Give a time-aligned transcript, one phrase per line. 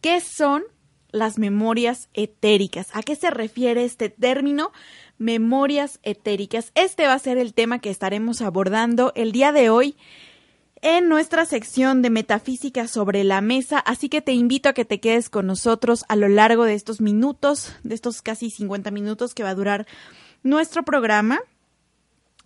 [0.00, 0.64] ¿Qué son
[1.10, 2.88] las memorias etéricas?
[2.92, 4.72] ¿A qué se refiere este término?
[5.16, 6.72] Memorias etéricas.
[6.74, 9.96] Este va a ser el tema que estaremos abordando el día de hoy
[10.82, 15.00] en nuestra sección de metafísica sobre la mesa, así que te invito a que te
[15.00, 19.44] quedes con nosotros a lo largo de estos minutos, de estos casi 50 minutos que
[19.44, 19.86] va a durar
[20.42, 21.40] nuestro programa.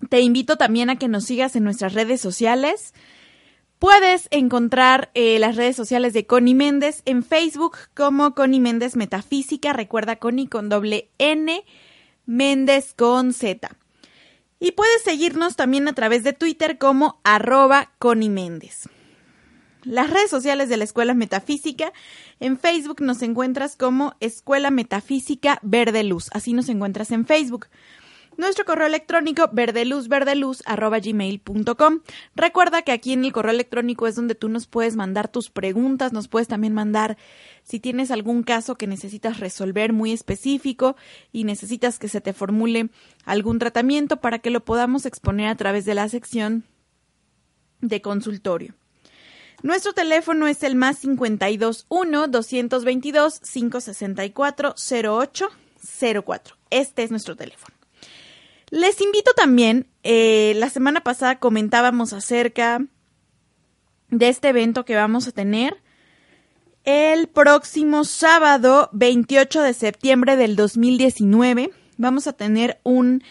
[0.08, 2.94] Te invito también a que nos sigas en nuestras redes sociales.
[3.78, 9.72] Puedes encontrar eh, las redes sociales de Connie Méndez en Facebook como Connie Méndez Metafísica.
[9.72, 11.64] Recuerda Connie con doble N,
[12.26, 13.70] Méndez con Z.
[14.58, 18.88] Y puedes seguirnos también a través de Twitter como arroba Connie Méndez.
[19.82, 21.92] Las redes sociales de la Escuela Metafísica.
[22.38, 26.28] En Facebook nos encuentras como Escuela Metafísica Verde Luz.
[26.32, 27.68] Así nos encuentras en Facebook.
[28.40, 32.00] Nuestro correo electrónico verdeluzverdeluz.gmail.com.
[32.34, 36.14] Recuerda que aquí en el correo electrónico es donde tú nos puedes mandar tus preguntas,
[36.14, 37.18] nos puedes también mandar
[37.64, 40.96] si tienes algún caso que necesitas resolver muy específico
[41.32, 42.88] y necesitas que se te formule
[43.26, 46.64] algún tratamiento para que lo podamos exponer a través de la sección
[47.82, 48.72] de consultorio.
[49.62, 56.56] Nuestro teléfono es el más 521 222 564 0804.
[56.70, 57.79] Este es nuestro teléfono.
[58.70, 62.80] Les invito también, eh, la semana pasada comentábamos acerca
[64.10, 65.76] de este evento que vamos a tener
[66.84, 71.72] el próximo sábado 28 de septiembre del 2019.
[71.96, 73.24] Vamos a tener un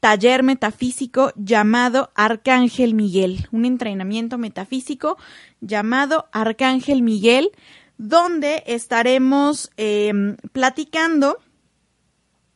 [0.00, 5.18] taller metafísico llamado Arcángel Miguel, un entrenamiento metafísico
[5.60, 7.50] llamado Arcángel Miguel,
[7.98, 11.38] donde estaremos em, platicando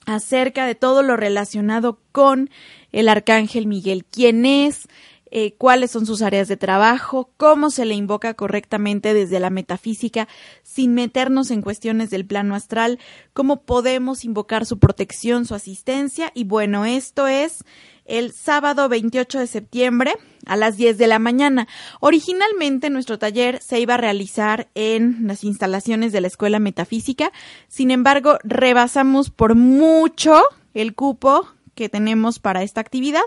[0.07, 2.51] acerca de todo lo relacionado con
[2.93, 4.89] el arcángel Miguel, quién es,
[5.31, 10.27] eh, cuáles son sus áreas de trabajo, cómo se le invoca correctamente desde la metafísica
[10.63, 12.99] sin meternos en cuestiones del plano astral,
[13.33, 16.33] cómo podemos invocar su protección, su asistencia.
[16.35, 17.65] Y bueno, esto es
[18.07, 20.15] el sábado 28 de septiembre
[20.47, 21.69] a las 10 de la mañana.
[22.01, 27.31] Originalmente nuestro taller se iba a realizar en las instalaciones de la Escuela Metafísica,
[27.69, 30.43] sin embargo rebasamos por mucho
[30.75, 33.23] el cupo que tenemos para esta actividad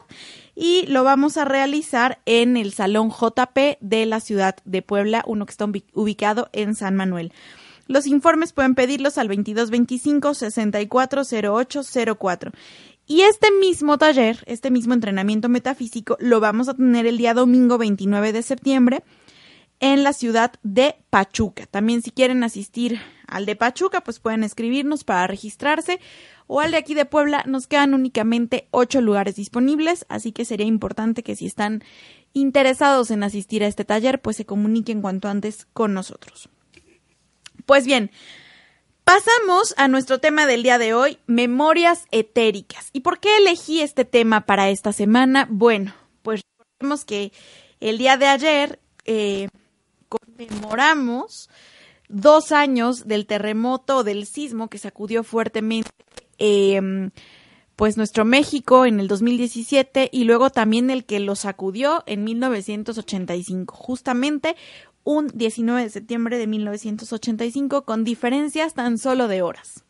[0.55, 5.45] y lo vamos a realizar en el Salón JP de la ciudad de Puebla, uno
[5.45, 7.31] que está ubicado en San Manuel.
[7.87, 12.51] Los informes pueden pedirlos al 2225 640804.
[13.05, 17.77] Y este mismo taller, este mismo entrenamiento metafísico, lo vamos a tener el día domingo
[17.77, 19.03] 29 de septiembre
[19.81, 21.65] en la ciudad de Pachuca.
[21.65, 25.99] También si quieren asistir al de Pachuca, pues pueden escribirnos para registrarse.
[26.55, 30.67] O al de aquí de Puebla, nos quedan únicamente ocho lugares disponibles, así que sería
[30.67, 31.83] importante que si están
[32.31, 36.49] interesados en asistir a este taller, pues se comuniquen cuanto antes con nosotros.
[37.65, 38.11] Pues bien,
[39.03, 42.89] Pasamos a nuestro tema del día de hoy, memorias etéricas.
[42.93, 45.47] ¿Y por qué elegí este tema para esta semana?
[45.49, 47.33] Bueno, pues recordemos que
[47.81, 49.49] el día de ayer eh,
[50.07, 51.49] conmemoramos
[52.07, 55.89] dos años del terremoto del sismo que sacudió fuertemente
[56.37, 57.11] em,
[57.75, 63.75] pues nuestro México en el 2017 y luego también el que lo sacudió en 1985.
[63.75, 64.55] Justamente
[65.03, 69.83] un 19 de septiembre de 1985 con diferencias tan solo de horas.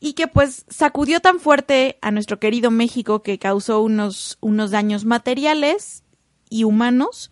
[0.00, 5.04] Y que pues sacudió tan fuerte a nuestro querido México que causó unos, unos daños
[5.04, 6.02] materiales
[6.50, 7.30] y humanos,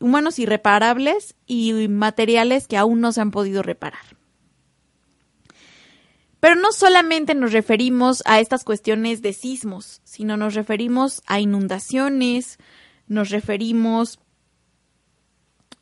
[0.00, 4.02] humanos irreparables y materiales que aún no se han podido reparar.
[6.44, 12.58] Pero no solamente nos referimos a estas cuestiones de sismos, sino nos referimos a inundaciones,
[13.08, 14.18] nos referimos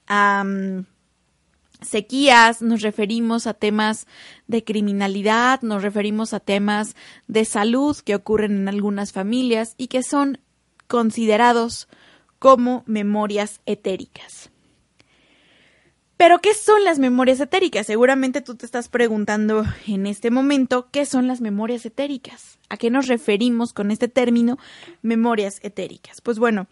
[0.07, 0.45] a
[1.81, 4.07] sequías, nos referimos a temas
[4.47, 6.95] de criminalidad, nos referimos a temas
[7.27, 10.39] de salud que ocurren en algunas familias y que son
[10.87, 11.89] considerados
[12.39, 14.52] como memorias etéricas.
[16.23, 17.89] Pero, ¿qué son las memorias etéricas?
[17.89, 22.61] Seguramente tú te estás preguntando en este momento, ¿qué son las memorias etéricas?
[22.69, 24.57] ¿A qué nos referimos con este término
[25.03, 26.21] memorias etéricas?
[26.21, 26.69] Pues bueno,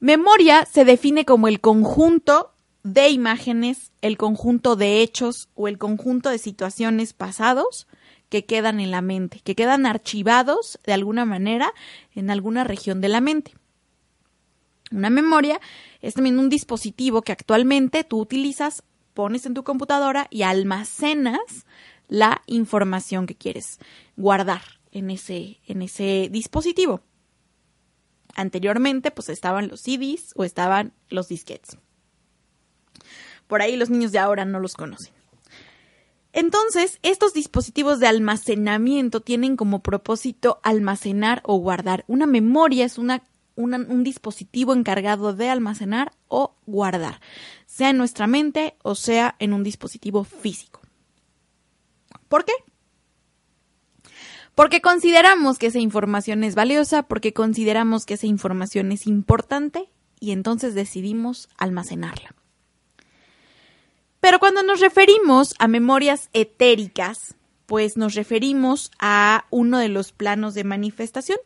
[0.00, 2.52] memoria se define como el conjunto
[2.82, 7.88] de imágenes, el conjunto de hechos o el conjunto de situaciones pasados
[8.28, 11.72] que quedan en la mente, que quedan archivados de alguna manera
[12.14, 13.54] en alguna región de la mente.
[14.92, 15.58] Una memoria
[16.02, 18.82] es también un dispositivo que actualmente tú utilizas
[19.14, 21.66] pones en tu computadora y almacenas
[22.08, 23.78] la información que quieres
[24.16, 24.62] guardar
[24.92, 27.02] en ese, en ese dispositivo.
[28.34, 31.78] Anteriormente, pues estaban los CDs o estaban los disquetes.
[33.46, 35.12] Por ahí los niños de ahora no los conocen.
[36.32, 42.04] Entonces, estos dispositivos de almacenamiento tienen como propósito almacenar o guardar.
[42.06, 43.24] Una memoria es una
[43.60, 47.20] un dispositivo encargado de almacenar o guardar,
[47.66, 50.80] sea en nuestra mente o sea en un dispositivo físico.
[52.28, 52.52] ¿Por qué?
[54.54, 60.32] Porque consideramos que esa información es valiosa, porque consideramos que esa información es importante y
[60.32, 62.34] entonces decidimos almacenarla.
[64.20, 70.54] Pero cuando nos referimos a memorias etéricas, pues nos referimos a uno de los planos
[70.54, 71.38] de manifestación,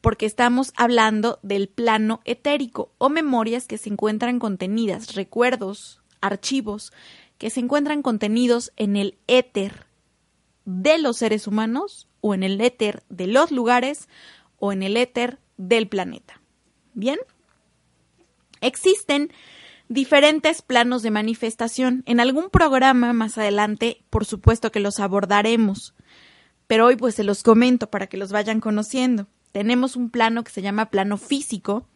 [0.00, 6.92] porque estamos hablando del plano etérico o memorias que se encuentran contenidas, recuerdos, archivos
[7.38, 9.86] que se encuentran contenidos en el éter
[10.64, 14.08] de los seres humanos o en el éter de los lugares
[14.58, 16.40] o en el éter del planeta.
[16.94, 17.18] Bien,
[18.60, 19.32] existen
[19.88, 22.02] diferentes planos de manifestación.
[22.06, 25.94] En algún programa más adelante, por supuesto que los abordaremos,
[26.66, 30.50] pero hoy pues se los comento para que los vayan conociendo tenemos un plano que
[30.50, 31.86] se llama plano físico,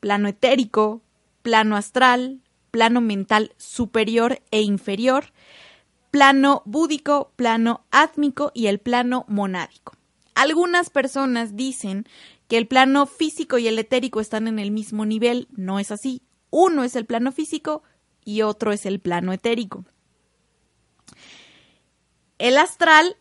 [0.00, 1.02] plano etérico,
[1.42, 5.32] plano astral, plano mental superior e inferior,
[6.10, 9.94] plano búdico, plano átmico y el plano monádico.
[10.34, 12.06] Algunas personas dicen
[12.48, 15.48] que el plano físico y el etérico están en el mismo nivel.
[15.50, 16.22] No es así.
[16.50, 17.82] Uno es el plano físico
[18.24, 19.84] y otro es el plano etérico.
[22.38, 23.16] El astral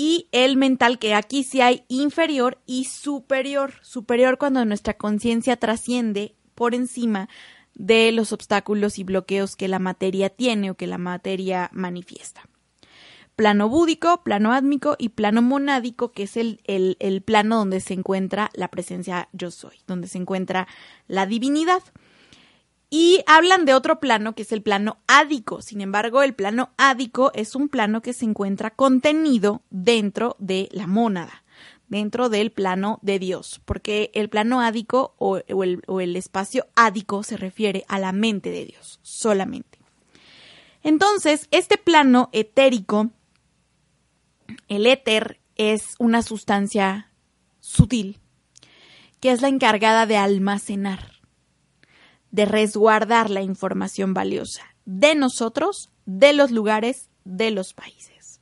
[0.00, 3.72] y el mental, que aquí sí hay inferior y superior.
[3.82, 7.28] Superior cuando nuestra conciencia trasciende por encima
[7.74, 12.42] de los obstáculos y bloqueos que la materia tiene o que la materia manifiesta.
[13.34, 17.94] Plano búdico, plano átmico y plano monádico, que es el, el, el plano donde se
[17.94, 20.68] encuentra la presencia yo soy, donde se encuentra
[21.08, 21.82] la divinidad.
[22.90, 25.60] Y hablan de otro plano que es el plano ádico.
[25.60, 30.86] Sin embargo, el plano ádico es un plano que se encuentra contenido dentro de la
[30.86, 31.44] mónada,
[31.88, 37.36] dentro del plano de Dios, porque el plano ádico o, el, el espacio ádico se
[37.36, 39.78] refiere a la mente de Dios solamente.
[40.82, 43.10] Entonces, este plano etérico,
[44.68, 47.10] el éter es una sustancia
[47.60, 48.18] sutil
[49.20, 51.17] que es la encargada de almacenar
[52.30, 58.40] de resguardar la información valiosa de nosotros, de los lugares, de los países.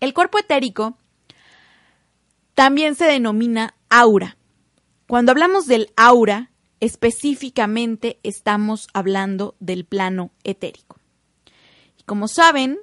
[0.00, 0.98] El cuerpo etérico
[2.52, 4.36] también se denomina aura.
[5.06, 10.98] Cuando hablamos del aura, específicamente estamos hablando del plano etérico.
[11.98, 12.80] Y como saben,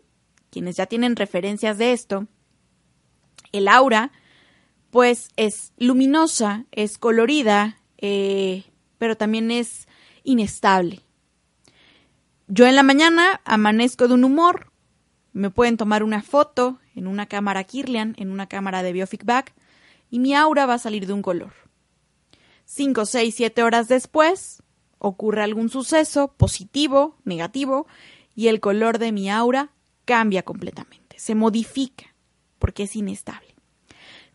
[0.50, 2.26] quienes ya tienen referencias de esto,
[3.52, 4.12] el aura
[4.90, 8.64] pues es luminosa, es colorida, eh,
[8.98, 9.88] pero también es
[10.24, 11.02] inestable.
[12.48, 14.72] Yo en la mañana amanezco de un humor,
[15.34, 19.54] me pueden tomar una foto en una cámara Kirlian, en una cámara de biofeedback,
[20.10, 21.54] y mi aura va a salir de un color.
[22.66, 24.64] Cinco, seis, siete horas después,
[24.98, 27.88] ocurre algún suceso positivo, negativo,
[28.36, 29.72] y el color de mi aura
[30.06, 32.16] cambia completamente, se modifica,
[32.60, 33.47] porque es inestable.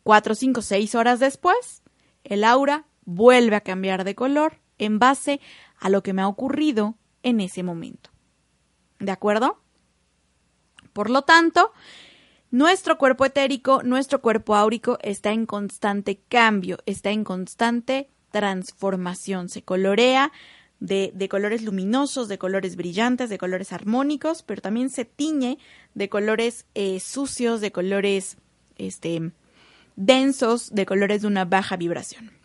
[0.03, 1.83] Cuatro, cinco, seis horas después,
[2.25, 5.41] el aura vuelve a cambiar de color en base
[5.79, 8.11] a lo que me ha ocurrido en ese momento.
[8.99, 9.61] ¿De acuerdo?
[10.93, 11.73] Por lo tanto,
[12.51, 19.63] nuestro cuerpo etérico, nuestro cuerpo áurico está en constante cambio, está en constante transformación, se
[19.63, 20.33] colorea
[20.81, 25.59] de, de, colores luminosos, de colores brillantes, de colores armónicos, pero también se tiñe
[25.95, 28.37] de colores eh, sucios, de colores
[28.77, 29.33] este,
[29.97, 32.43] densos de colores de una baja vibración.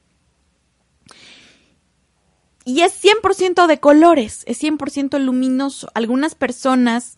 [2.67, 5.87] y es 100% de colores, es 100% luminoso.
[5.93, 7.15] Algunas personas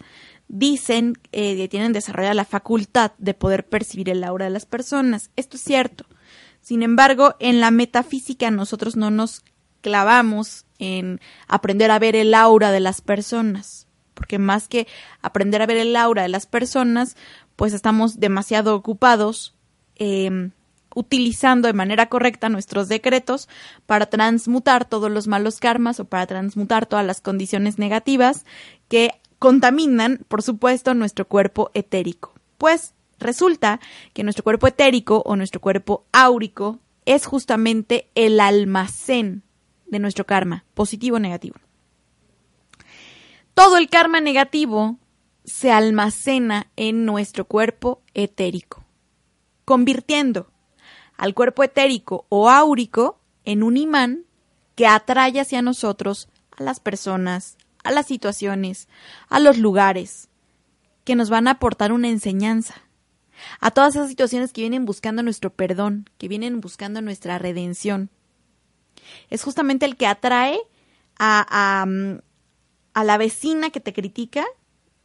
[0.48, 5.31] dicen eh, que tienen desarrollada la facultad de poder percibir el aura de las personas.
[5.38, 6.05] Esto es cierto.
[6.62, 9.43] Sin embargo, en la metafísica nosotros no nos
[9.81, 14.86] clavamos en aprender a ver el aura de las personas, porque más que
[15.24, 17.17] aprender a ver el aura de las personas,
[17.55, 19.55] pues estamos demasiado ocupados
[20.00, 20.51] em,
[20.96, 23.48] utilizando de manera correcta nuestros decretos
[23.86, 28.46] para transmutar todos los malos karmas o para transmutar todas las condiciones negativas
[28.88, 32.34] que contaminan, por supuesto, nuestro cuerpo etérico.
[32.58, 33.79] Pues resulta
[34.13, 39.44] que nuestro cuerpo etérico o nuestro cuerpo áurico es justamente el almacén
[39.88, 41.56] de nuestro karma, positivo o negativo.
[43.53, 44.98] Todo el karma negativo
[45.44, 48.78] se almacena en nuestro cuerpo etérico,
[49.69, 50.51] convirtiendo
[51.15, 54.25] al cuerpo etérico o áurico en un imán
[54.73, 58.88] que atrae hacia nosotros a las personas, a las situaciones,
[59.27, 60.27] a los lugares,
[61.03, 62.81] que nos van a aportar una enseñanza,
[63.59, 68.09] a todas esas situaciones que vienen buscando nuestro perdón, que vienen buscando nuestra redención.
[69.29, 70.57] Es justamente el que atrae
[71.19, 71.85] a,
[72.95, 74.47] a, la vecina que te critica,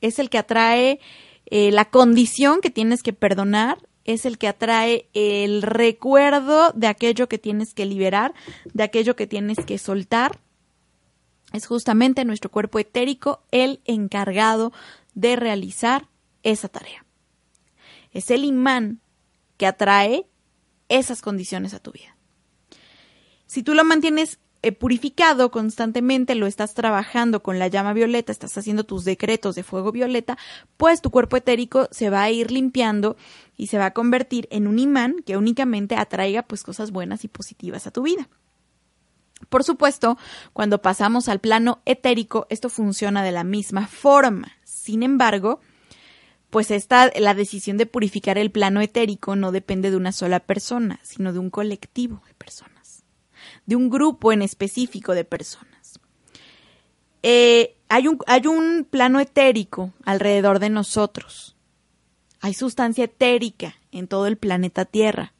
[0.00, 1.00] es el que atrae
[1.44, 7.28] eh, la condición que tienes que perdonar, es el que atrae el recuerdo de aquello
[7.28, 8.34] que tienes que liberar,
[8.72, 10.38] de aquello que tienes que soltar.
[11.52, 14.72] Es justamente nuestro cuerpo etérico el encargado
[15.14, 16.08] de realizar
[16.42, 17.04] esa tarea.
[18.12, 19.00] Es el imán
[19.56, 20.26] que atrae
[20.88, 22.16] esas condiciones a tu vida.
[23.46, 24.38] Si tú lo mantienes
[24.72, 29.92] purificado constantemente, lo estás trabajando con la llama violeta, estás haciendo tus decretos de fuego
[29.92, 30.38] violeta,
[30.76, 33.16] pues tu cuerpo etérico se va a ir limpiando
[33.56, 37.28] y se va a convertir en un imán que únicamente atraiga pues cosas buenas y
[37.28, 38.28] positivas a tu vida.
[39.48, 40.16] Por supuesto,
[40.52, 44.52] cuando pasamos al plano etérico, esto funciona de la misma forma.
[44.64, 45.60] Sin embargo,
[46.50, 51.00] pues esta, la decisión de purificar el plano etérico no depende de una sola persona,
[51.02, 52.73] sino de un colectivo de personas
[53.66, 56.00] de un grupo en específico de personas.
[57.22, 61.56] Eh, hay, un, hay un plano etérico alrededor de nosotros.
[62.40, 65.32] Hay sustancia etérica en todo el planeta Tierra.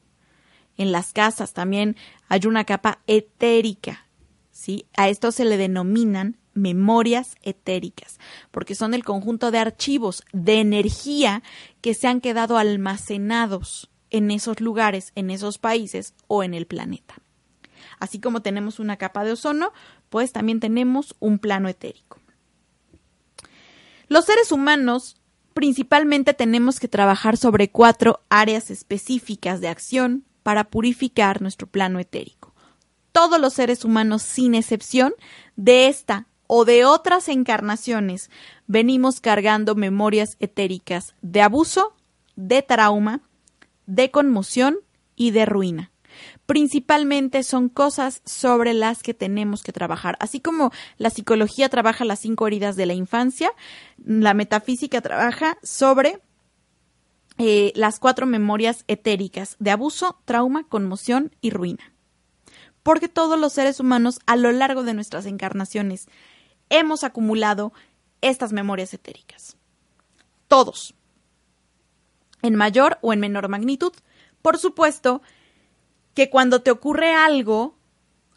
[0.76, 1.97] En las casas también
[2.28, 4.07] hay una capa etérica.
[4.50, 4.87] ¿sí?
[4.97, 8.19] A esto se le denominan memorias etéricas,
[8.50, 11.43] porque son el conjunto de archivos de energía
[11.81, 17.16] que se han quedado almacenados en esos lugares, en esos países o en el planeta.
[17.99, 19.73] Así como tenemos una capa de ozono,
[20.11, 22.19] pues también tenemos un plano etérico.
[24.09, 25.17] Los seres humanos
[25.55, 32.55] principalmente tenemos que trabajar sobre cuatro áreas específicas de acción para purificar nuestro plano etérico.
[33.13, 35.15] Todos los seres humanos, sin excepción,
[35.57, 38.31] de esta o de otras encarnaciones,
[38.67, 41.95] venimos cargando memorias etéricas de abuso,
[42.37, 43.23] de trauma,
[43.87, 44.79] de conmoción
[45.17, 45.94] y de ruina
[46.47, 50.17] principalmente son cosas sobre las que tenemos que trabajar.
[50.21, 53.53] Así como la psicología trabaja las cinco heridas de la infancia,
[54.05, 56.21] la metafísica trabaja sobre
[57.39, 61.93] eh, las cuatro memorias etéricas de abuso, trauma, conmoción y ruina.
[62.83, 66.07] Porque todos los seres humanos a lo largo de nuestras encarnaciones
[66.69, 67.73] hemos acumulado
[68.21, 69.57] estas memorias etéricas.
[70.49, 70.95] Todos.
[72.43, 73.93] En mayor o en menor magnitud.
[74.43, 75.23] Por supuesto,
[76.14, 77.76] que cuando te ocurre algo,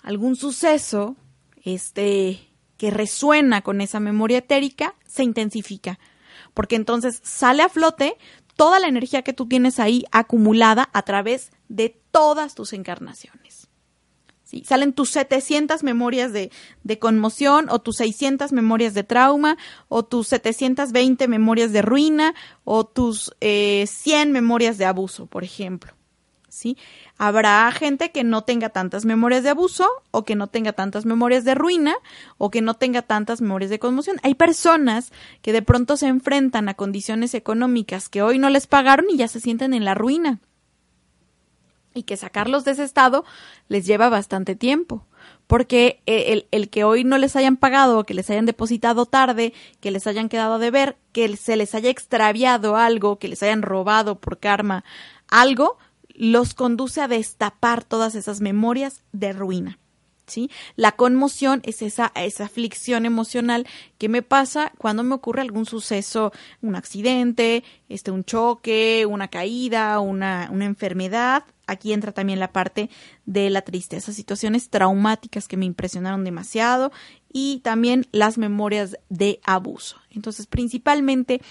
[0.01, 1.15] algún suceso,
[1.63, 2.39] este,
[2.77, 5.99] que resuena con esa memoria etérica, se intensifica.
[6.53, 8.17] Porque entonces sale a flote
[8.55, 13.67] toda la energía que tú tienes ahí acumulada a través de todas tus encarnaciones.
[14.63, 16.51] Salen tus 700 memorias de,
[16.83, 19.57] de, conmoción o tus 600 memorias de trauma
[19.89, 25.96] o tus 720 memorias de ruina o tus eh, 100 memorias de abuso, por ejemplo.
[26.57, 26.75] ¿Sí?
[27.19, 31.43] Habrá gente que no tenga tantas memorias de abuso o que no tenga tantas memorias
[31.43, 31.93] de ruina
[32.39, 34.17] o que no tenga tantas memorias de conmoción.
[34.23, 35.11] Hay personas
[35.43, 39.27] que de pronto se enfrentan a condiciones económicas que hoy no les pagaron y ya
[39.27, 40.39] se sienten en la ruina.
[41.93, 43.23] Y que sacarlos de ese estado
[43.67, 45.05] les lleva bastante tiempo
[45.45, 49.91] porque el, el, que hoy no les hayan pagado, que les hayan depositado tarde, que
[49.91, 54.19] les hayan quedado a deber, que se les haya extraviado algo, que les hayan robado
[54.19, 54.83] por karma
[55.29, 55.77] algo,
[56.17, 59.79] los conduce a destapar todas esas memorias de ruina.
[60.25, 60.49] ¿sí?
[60.75, 63.65] La conmoción es esa, esa aflicción emocional
[63.97, 69.99] que me pasa cuando me ocurre algún suceso, un accidente, este, un choque, una caída,
[69.99, 71.45] una, una enfermedad.
[71.67, 72.89] Aquí entra también la parte
[73.25, 76.91] de la tristeza, situaciones traumáticas que me impresionaron demasiado
[77.31, 79.97] y también las memorias de abuso.
[80.09, 81.41] Entonces, principalmente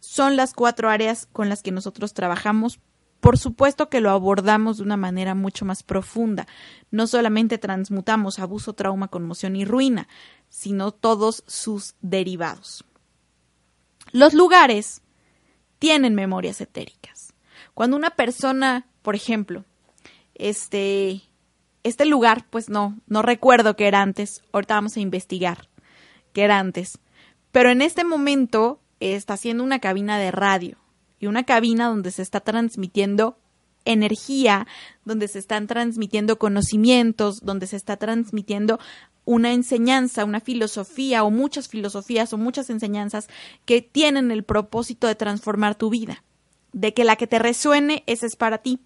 [0.00, 2.78] son las cuatro áreas con las que nosotros trabajamos
[3.20, 6.46] por supuesto que lo abordamos de una manera mucho más profunda.
[6.90, 10.08] No solamente transmutamos abuso, trauma, conmoción y ruina,
[10.48, 12.84] sino todos sus derivados.
[14.12, 15.02] Los lugares
[15.78, 17.32] tienen memorias etéricas.
[17.74, 19.64] Cuando una persona, por ejemplo,
[20.34, 21.22] este,
[21.82, 25.68] este lugar, pues no, no recuerdo qué era antes, ahorita vamos a investigar
[26.32, 26.98] qué era antes,
[27.50, 30.76] pero en este momento está haciendo una cabina de radio
[31.18, 33.38] y una cabina donde se está transmitiendo
[33.84, 34.66] energía,
[35.04, 38.78] donde se están transmitiendo conocimientos, donde se está transmitiendo
[39.24, 43.28] una enseñanza, una filosofía o muchas filosofías o muchas enseñanzas
[43.64, 46.22] que tienen el propósito de transformar tu vida,
[46.72, 48.80] de que la que te resuene, esa es para ti.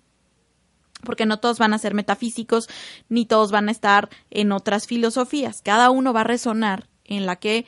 [1.03, 2.69] Porque no todos van a ser metafísicos,
[3.09, 5.63] ni todos van a estar en otras filosofías.
[5.63, 7.65] Cada uno va a resonar en la que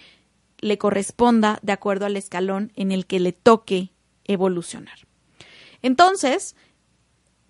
[0.58, 3.90] le corresponda de acuerdo al escalón en el que le toque
[4.32, 4.98] evolucionar.
[5.82, 6.56] Entonces,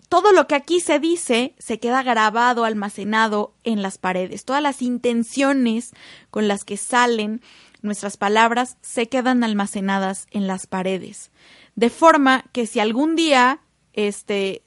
[0.09, 4.45] todo lo que aquí se dice se queda grabado, almacenado en las paredes.
[4.45, 5.91] Todas las intenciones
[6.29, 7.41] con las que salen
[7.81, 11.31] nuestras palabras se quedan almacenadas en las paredes.
[11.75, 13.61] De forma que si algún día
[13.93, 14.63] este,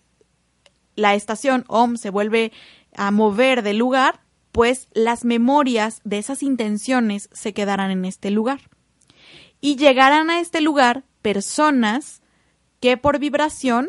[0.96, 2.52] la estación OM se vuelve
[2.96, 4.20] a mover de lugar,
[4.52, 8.62] pues las memorias de esas intenciones se quedarán en este lugar.
[9.60, 12.22] Y llegarán a este lugar personas
[12.78, 13.88] que por vibración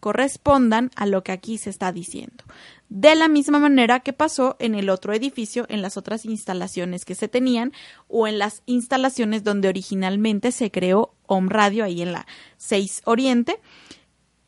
[0.00, 2.44] correspondan a lo que aquí se está diciendo.
[2.90, 7.14] De la misma manera que pasó en el otro edificio, en las otras instalaciones que
[7.14, 7.72] se tenían
[8.06, 12.26] o en las instalaciones donde originalmente se creó Home Radio, ahí en la
[12.58, 13.60] 6 Oriente.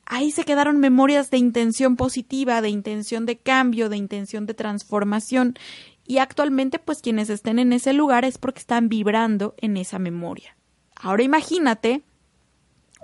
[0.04, 5.54] Ahí se quedaron memorias de intención positiva, de intención de cambio, de intención de transformación.
[6.06, 10.54] Y actualmente, pues quienes estén en ese lugar es porque están vibrando en esa memoria.
[10.96, 12.02] Ahora imagínate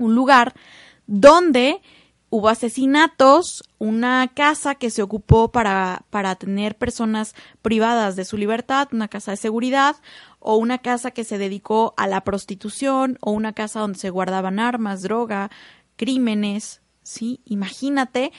[0.03, 0.55] un lugar
[1.07, 1.81] donde
[2.33, 8.88] hubo asesinatos, una casa que se ocupó para, para tener personas privadas de su libertad,
[8.93, 9.97] una casa de seguridad,
[10.38, 14.61] o una casa que se dedicó a la prostitución, o una casa donde se guardaban
[14.61, 15.51] armas, droga,
[15.97, 17.41] crímenes, ¿sí?
[17.45, 18.33] Imagínate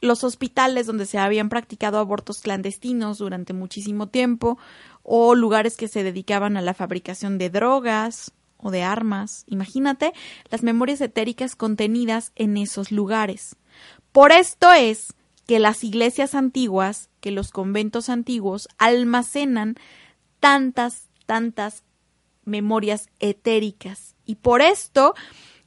[0.00, 4.58] los hospitales donde se habían practicado abortos clandestinos durante muchísimo tiempo,
[5.02, 8.32] o lugares que se dedicaban a la fabricación de drogas,
[8.64, 9.44] o de armas.
[9.46, 10.12] Imagínate
[10.50, 13.54] las memorias etéricas contenidas en esos lugares.
[14.10, 15.14] Por esto es
[15.46, 19.76] que las iglesias antiguas, que los conventos antiguos almacenan
[20.40, 21.84] tantas, tantas
[22.44, 24.16] memorias etéricas.
[24.24, 25.14] Y por esto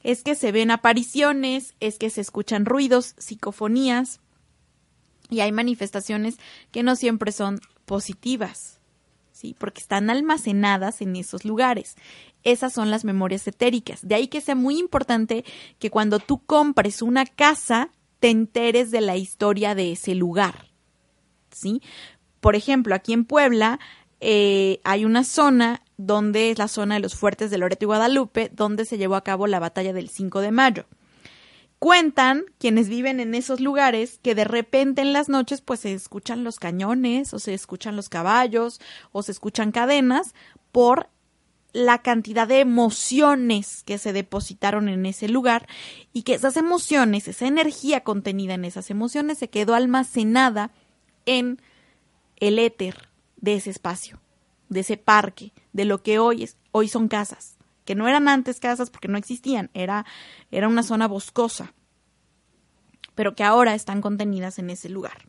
[0.02, 4.20] es que se ven apariciones, es que se escuchan ruidos, psicofonías,
[5.30, 6.38] y hay manifestaciones
[6.72, 8.80] que no siempre son positivas,
[9.32, 9.54] ¿sí?
[9.58, 11.96] Porque están almacenadas en esos lugares.
[12.44, 14.06] Esas son las memorias etéricas.
[14.06, 15.44] De ahí que sea muy importante
[15.78, 20.68] que cuando tú compres una casa, te enteres de la historia de ese lugar.
[21.50, 21.82] ¿Sí?
[22.40, 23.80] Por ejemplo, aquí en Puebla
[24.20, 28.50] eh, hay una zona donde es la zona de los fuertes de Loreto y Guadalupe,
[28.54, 30.86] donde se llevó a cabo la batalla del 5 de mayo.
[31.78, 36.42] Cuentan quienes viven en esos lugares que de repente en las noches pues se escuchan
[36.42, 38.80] los cañones o se escuchan los caballos
[39.12, 40.34] o se escuchan cadenas
[40.72, 41.08] por
[41.72, 45.68] la cantidad de emociones que se depositaron en ese lugar
[46.12, 50.70] y que esas emociones, esa energía contenida en esas emociones se quedó almacenada
[51.26, 51.60] en
[52.36, 54.18] el éter de ese espacio,
[54.68, 58.90] de ese parque, de lo que hoy hoy son casas, que no eran antes casas
[58.90, 60.06] porque no existían, era,
[60.50, 61.74] era una zona boscosa,
[63.14, 65.28] pero que ahora están contenidas en ese lugar.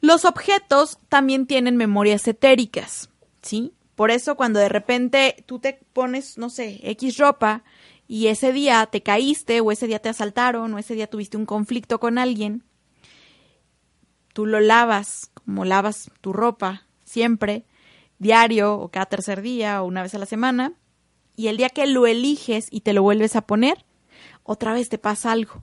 [0.00, 3.08] Los objetos también tienen memorias etéricas,
[3.40, 3.72] ¿sí?
[4.02, 7.62] Por eso cuando de repente tú te pones, no sé, X ropa
[8.08, 11.46] y ese día te caíste o ese día te asaltaron o ese día tuviste un
[11.46, 12.64] conflicto con alguien,
[14.32, 17.64] tú lo lavas como lavas tu ropa siempre,
[18.18, 20.72] diario o cada tercer día o una vez a la semana,
[21.36, 23.84] y el día que lo eliges y te lo vuelves a poner,
[24.42, 25.62] otra vez te pasa algo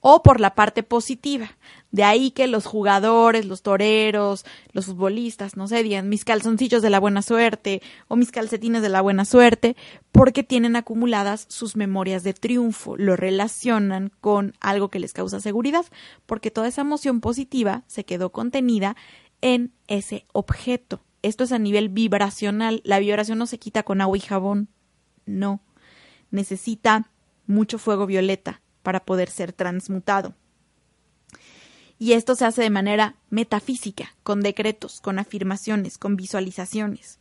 [0.00, 1.56] o por la parte positiva.
[1.96, 6.90] De ahí que los jugadores, los toreros, los futbolistas, no sé, digan mis calzoncillos de
[6.90, 9.76] la buena suerte o mis calcetines de la buena suerte,
[10.12, 15.86] porque tienen acumuladas sus memorias de triunfo, lo relacionan con algo que les causa seguridad,
[16.26, 18.94] porque toda esa emoción positiva se quedó contenida
[19.40, 21.00] en ese objeto.
[21.22, 22.82] Esto es a nivel vibracional.
[22.84, 24.68] La vibración no se quita con agua y jabón.
[25.24, 25.62] No.
[26.30, 27.10] Necesita
[27.46, 30.34] mucho fuego violeta para poder ser transmutado.
[31.98, 37.18] Y esto se hace de manera metafísica, con decretos, con afirmaciones, con visualizaciones.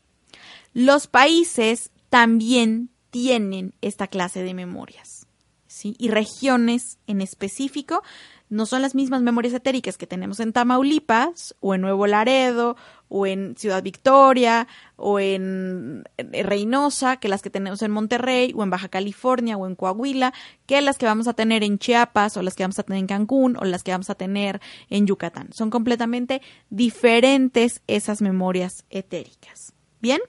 [0.73, 5.27] Los países también tienen esta clase de memorias,
[5.67, 5.95] ¿sí?
[5.97, 8.03] Y regiones en específico
[8.49, 12.75] no son las mismas memorias etéricas que tenemos en Tamaulipas o en Nuevo Laredo
[13.09, 18.69] o en Ciudad Victoria o en Reynosa que las que tenemos en Monterrey o en
[18.69, 20.33] Baja California o en Coahuila
[20.65, 23.07] que las que vamos a tener en Chiapas o las que vamos a tener en
[23.07, 25.49] Cancún o las que vamos a tener en Yucatán.
[25.53, 29.73] Son completamente diferentes esas memorias etéricas.
[30.01, 30.21] ¿Bien?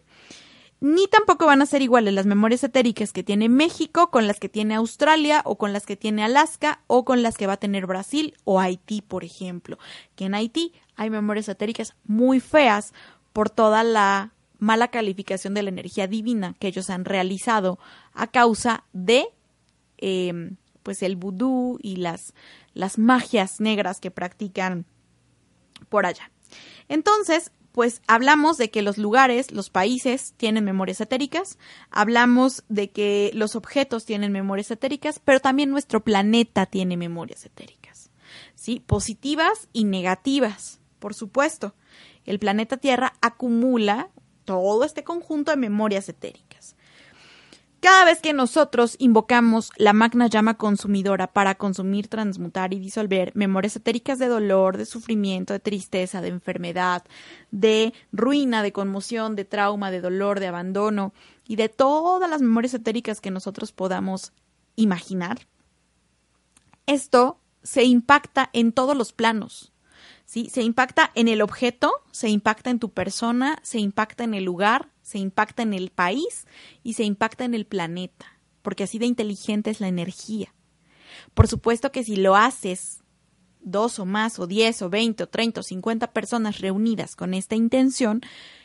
[0.81, 4.49] Ni tampoco van a ser iguales las memorias etéricas que tiene México con las que
[4.49, 7.87] tiene Australia o con las que tiene Alaska o con las que va a tener
[7.87, 9.79] Brasil o Haití, por ejemplo.
[10.15, 12.93] Que en Haití hay memorias etéricas muy feas
[13.33, 17.79] por toda la mala calificación de la energía divina que ellos han realizado
[18.15, 19.29] a causa de
[19.99, 22.35] em, pues el vudú y las,
[22.75, 24.87] las magias negras que practican
[25.89, 26.31] por allá.
[26.89, 31.59] Entonces, pues hablamos de que los lugares, los países tienen memorias etéricas,
[31.91, 38.09] hablamos de que los objetos tienen memorias etéricas, pero también nuestro planeta tiene memorias etéricas,
[38.55, 38.81] ¿sí?
[38.81, 41.75] Positivas y negativas, por supuesto.
[42.25, 44.09] El planeta Tierra acumula
[44.47, 46.46] todo este conjunto de memorias etéricas.
[47.81, 53.77] Cada vez que nosotros invocamos la magna llama consumidora para consumir, transmutar y disolver memorias
[53.77, 57.05] etéricas de dolor, de sufrimiento, de tristeza, de enfermedad,
[57.51, 61.13] de ruina, de conmoción, de trauma, de dolor, de abandono
[61.47, 64.33] y de todas las memorias etéricas que nosotros podamos
[64.75, 65.47] imaginar,
[66.87, 69.73] esto se impacta en todos los planos.
[70.25, 70.49] ¿sí?
[70.51, 74.91] Se impacta en el objeto, se impacta en tu persona, se impacta en el lugar,
[75.07, 76.49] se impacta en el país
[76.83, 78.27] y se impacta en el planeta,
[78.63, 80.53] porque así de inteligente es la energía.
[81.33, 83.05] Por supuesto que si lo haces
[83.61, 87.55] dos o más, o diez, o veinte, o treinta, o cincuenta personas reunidas con esta
[87.55, 88.21] intención,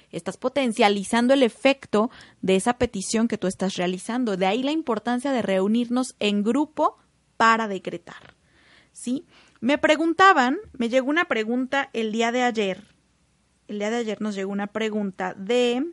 [0.10, 2.10] estás potencializando el efecto
[2.42, 4.36] de esa petición que tú estás realizando.
[4.36, 6.98] De ahí la importancia de reunirnos en grupo
[7.38, 8.36] para decretar.
[8.94, 9.28] ¿Sí?
[9.60, 12.96] Me preguntaban, me llegó una pregunta el día de ayer.
[13.68, 15.86] El día de ayer nos llegó una pregunta de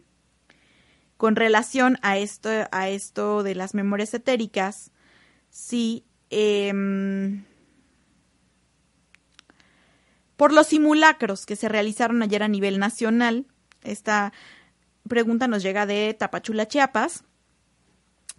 [1.19, 4.93] con relación a esto, a esto de las memorias etéricas,
[5.51, 7.45] sí, em,
[10.37, 13.47] por los simulacros que se realizaron ayer a nivel nacional,
[13.83, 14.33] esta
[15.09, 17.25] pregunta nos llega de Tapachula, Chiapas,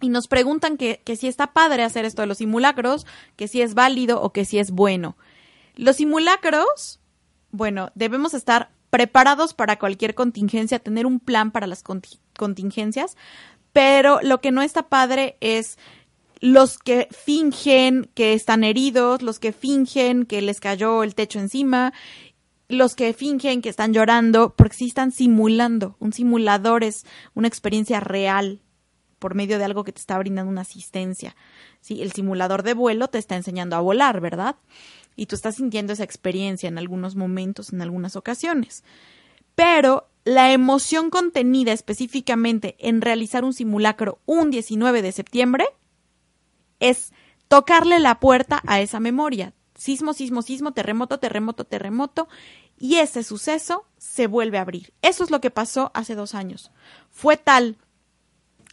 [0.00, 3.60] y nos preguntan que, que si está padre hacer esto de los simulacros, que si
[3.60, 5.18] es válido o que si es bueno.
[5.76, 6.98] Los simulacros,
[7.50, 12.29] bueno, debemos estar preparados para cualquier contingencia, tener un plan para las contingencias,
[13.72, 15.78] pero lo que no está padre es
[16.40, 21.92] los que fingen que están heridos, los que fingen que les cayó el techo encima,
[22.68, 25.96] los que fingen que están llorando, porque sí están simulando.
[25.98, 28.60] Un simulador es una experiencia real
[29.18, 31.36] por medio de algo que te está brindando una asistencia.
[31.80, 34.56] Sí, el simulador de vuelo te está enseñando a volar, ¿verdad?
[35.20, 38.84] y tú estás sintiendo esa experiencia en algunos momentos, en algunas ocasiones.
[39.54, 45.66] Pero la emoción contenida específicamente en realizar un simulacro un 19 de septiembre
[46.78, 47.12] es
[47.48, 49.54] tocarle la puerta a esa memoria.
[49.74, 52.28] Sismo, sismo, sismo, terremoto, terremoto, terremoto.
[52.78, 54.92] Y ese suceso se vuelve a abrir.
[55.02, 56.70] Eso es lo que pasó hace dos años.
[57.10, 57.78] Fue tal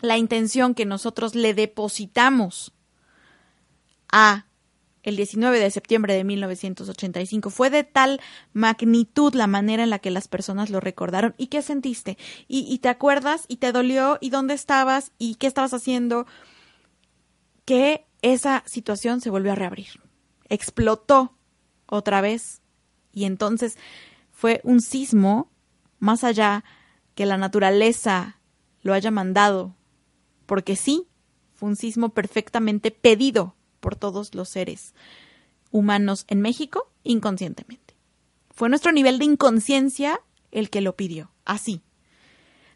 [0.02, 2.74] la intención que nosotros le depositamos
[4.12, 4.47] a
[5.04, 7.50] el 19 de septiembre de 1985.
[7.50, 8.20] Fue de tal
[8.54, 11.34] magnitud la manera en la que las personas lo recordaron.
[11.38, 12.18] ¿Y qué sentiste?
[12.48, 13.46] ¿Y, te acuerdas?
[13.48, 14.18] ¿Y te dolió?
[14.22, 15.12] ¿Y dónde estabas?
[15.18, 16.26] ¿Y qué estabas haciendo?
[17.66, 20.02] Que esa situación se volvió a reabrir.
[20.50, 21.38] Explotó
[21.86, 22.62] otra vez.
[23.14, 23.78] Y entonces
[24.32, 25.52] fue un sismo
[26.00, 26.64] más allá
[27.16, 28.40] que la naturaleza
[28.82, 29.76] lo haya mandado.
[30.46, 31.08] Porque sí,
[31.54, 33.56] fue un sismo perfectamente pedido
[33.88, 34.94] por todos los seres
[35.72, 37.96] humanos en México inconscientemente.
[38.52, 40.20] Fue nuestro nivel de inconsciencia
[40.52, 41.80] el que lo pidió, así.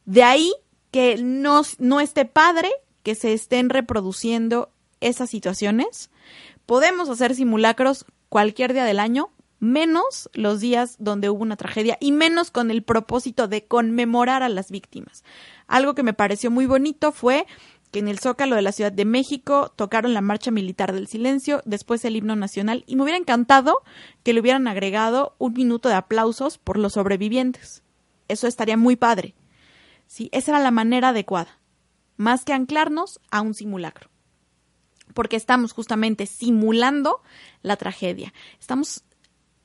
[0.06, 0.54] De ahí
[0.90, 2.72] que no, no esté padre
[3.04, 4.72] que se estén reproduciendo
[5.02, 6.12] esas situaciones.
[6.66, 12.14] Podemos hacer simulacros cualquier día del año, menos los días donde hubo una tragedia y
[12.14, 15.26] menos con el propósito de conmemorar a las víctimas.
[15.68, 17.46] Algo que me pareció muy bonito fue
[17.92, 21.62] que en el Zócalo de la Ciudad de México tocaron la Marcha Militar del Silencio,
[21.66, 23.84] después el himno nacional, y me hubiera encantado
[24.24, 27.84] que le hubieran agregado un minuto de aplausos por los sobrevivientes.
[28.30, 29.36] Eso estaría muy padre.
[30.08, 31.60] Sí, esa era la manera adecuada,
[32.16, 34.10] más que anclarnos a un simulacro.
[35.14, 37.22] Porque estamos justamente simulando
[37.62, 38.34] la tragedia.
[38.60, 39.04] Estamos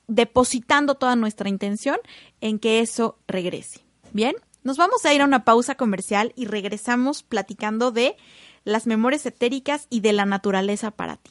[0.09, 1.99] depositando toda nuestra intención
[2.41, 3.85] en que eso regrese.
[4.12, 4.35] Bien,
[4.67, 8.17] nos vamos a ir a una pausa comercial y regresamos platicando de
[8.65, 11.31] las memorias etéricas y de la naturaleza para ti.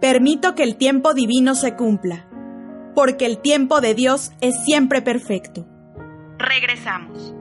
[0.00, 2.26] Permito que el tiempo divino se cumpla,
[2.94, 5.66] porque el tiempo de Dios es siempre perfecto.
[6.38, 7.34] Regresamos.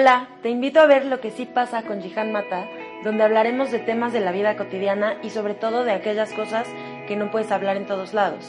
[0.00, 2.68] Hola, te invito a ver lo que sí pasa con Jihan Mata,
[3.02, 6.68] donde hablaremos de temas de la vida cotidiana y sobre todo de aquellas cosas
[7.08, 8.48] que no puedes hablar en todos lados.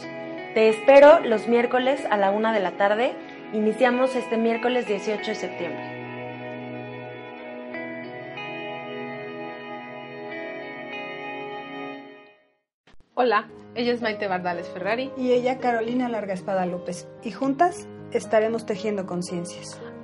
[0.54, 3.14] Te espero los miércoles a la una de la tarde.
[3.52, 5.84] Iniciamos este miércoles 18 de septiembre.
[13.16, 15.12] Hola, ella es Maite Bardales Ferrari.
[15.18, 17.08] Y ella Carolina Larga Espada López.
[17.24, 19.80] Y juntas estaremos tejiendo conciencias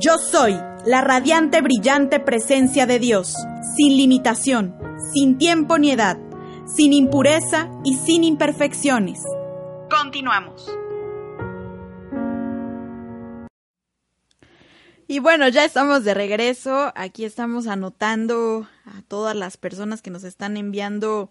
[0.00, 0.52] Yo soy
[0.86, 3.34] la radiante, brillante presencia de Dios,
[3.76, 4.78] sin limitación,
[5.12, 6.16] sin tiempo ni edad,
[6.66, 9.18] sin impureza y sin imperfecciones.
[9.90, 10.70] Continuamos.
[15.08, 16.92] Y bueno, ya estamos de regreso.
[16.94, 21.28] Aquí estamos anotando a todas las personas que nos están enviando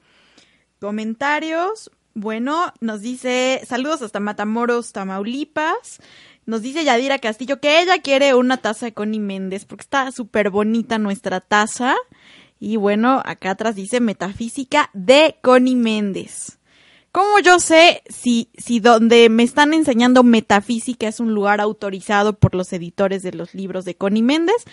[0.82, 1.90] comentarios.
[2.16, 6.02] Bueno, nos dice saludos hasta Matamoros, Tamaulipas.
[6.48, 10.50] Nos dice Yadira Castillo que ella quiere una taza de Connie Méndez porque está súper
[10.50, 11.98] bonita nuestra taza.
[12.58, 16.58] Y bueno, acá atrás dice Metafísica de Connie Méndez.
[17.12, 22.56] ¿Cómo yo sé si, si donde me están enseñando metafísica es un lugar autorizado por
[22.56, 24.64] los editores de los libros de Connie Méndez?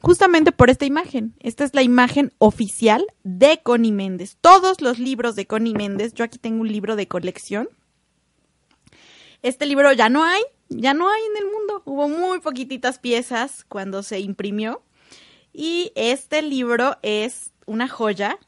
[0.00, 1.34] Justamente por esta imagen.
[1.38, 4.36] Esta es la imagen oficial de Connie Méndez.
[4.40, 7.68] Todos los libros de Connie Méndez, yo aquí tengo un libro de colección.
[9.42, 11.82] Este libro ya no hay, ya no hay en el mundo.
[11.84, 14.82] Hubo muy poquititas piezas cuando se imprimió.
[15.52, 18.38] Y este libro es una joya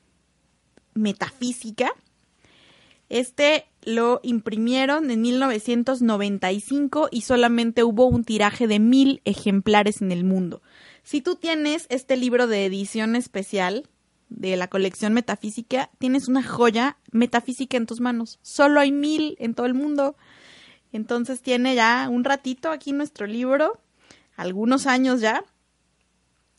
[0.95, 1.93] metafísica.
[3.09, 10.25] Este lo imprimieron en 1995 y solamente hubo un tiraje de mil ejemplares en el
[10.25, 10.63] mundo.
[11.03, 13.89] Si tú tienes este libro de edición especial
[14.29, 18.39] de la colección metafísica, tienes una joya metafísica en tus manos.
[18.43, 20.17] Solo hay mil en todo el mundo.
[20.93, 23.81] Entonces tiene ya un ratito aquí nuestro libro,
[24.37, 25.45] algunos años ya,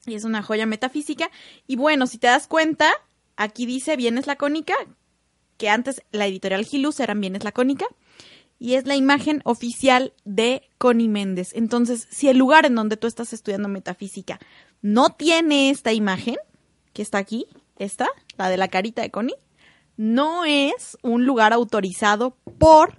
[0.05, 1.29] y es una joya metafísica.
[1.67, 2.91] Y bueno, si te das cuenta,
[3.35, 4.73] aquí dice Bienes Lacónica,
[5.57, 7.85] que antes la editorial Gilus eran Bienes Lacónica,
[8.59, 11.51] y es la imagen oficial de Connie Méndez.
[11.53, 14.39] Entonces, si el lugar en donde tú estás estudiando metafísica
[14.81, 16.37] no tiene esta imagen,
[16.93, 19.35] que está aquí, esta, la de la carita de Connie,
[19.97, 22.97] no es un lugar autorizado por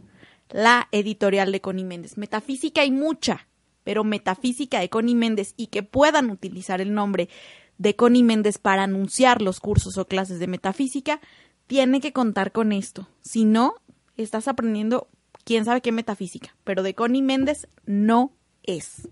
[0.54, 2.16] la editorial de Connie Méndez.
[2.16, 3.48] Metafísica hay mucha,
[3.82, 7.28] pero metafísica de Connie Méndez y que puedan utilizar el nombre
[7.76, 11.20] de Connie Méndez para anunciar los cursos o clases de metafísica,
[11.66, 13.08] tiene que contar con esto.
[13.20, 13.74] Si no,
[14.16, 15.08] estás aprendiendo
[15.42, 19.08] quién sabe qué metafísica, pero de Connie Méndez no es.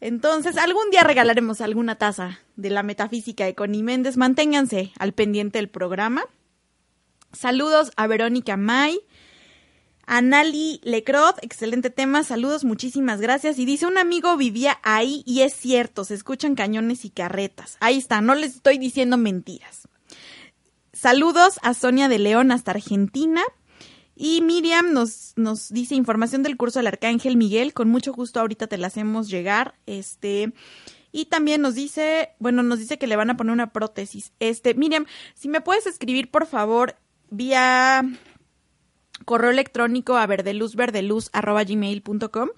[0.00, 4.16] Entonces, algún día regalaremos alguna taza de la metafísica de Connie Méndez.
[4.16, 6.22] Manténganse al pendiente del programa.
[7.32, 9.00] Saludos a Verónica May,
[10.10, 13.60] a Nali Lecroz, excelente tema, saludos, muchísimas gracias.
[13.60, 17.76] Y dice un amigo vivía ahí y es cierto, se escuchan cañones y carretas.
[17.78, 19.86] Ahí está, no les estoy diciendo mentiras.
[20.92, 23.40] Saludos a Sonia de León hasta Argentina.
[24.16, 27.72] Y Miriam nos, nos dice información del curso del Arcángel Miguel.
[27.72, 29.76] Con mucho gusto ahorita te la hacemos llegar.
[29.86, 30.52] Este.
[31.12, 34.32] Y también nos dice, bueno, nos dice que le van a poner una prótesis.
[34.40, 36.96] Este, Miriam, si me puedes escribir, por favor,
[37.30, 38.04] vía
[39.24, 42.48] correo electrónico a verdeluzverdeluz.gmail.com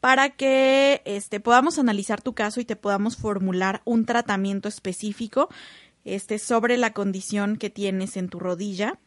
[0.00, 5.48] para que este, podamos analizar tu caso y te podamos formular un tratamiento específico
[6.04, 8.98] este, sobre la condición que tienes en tu rodilla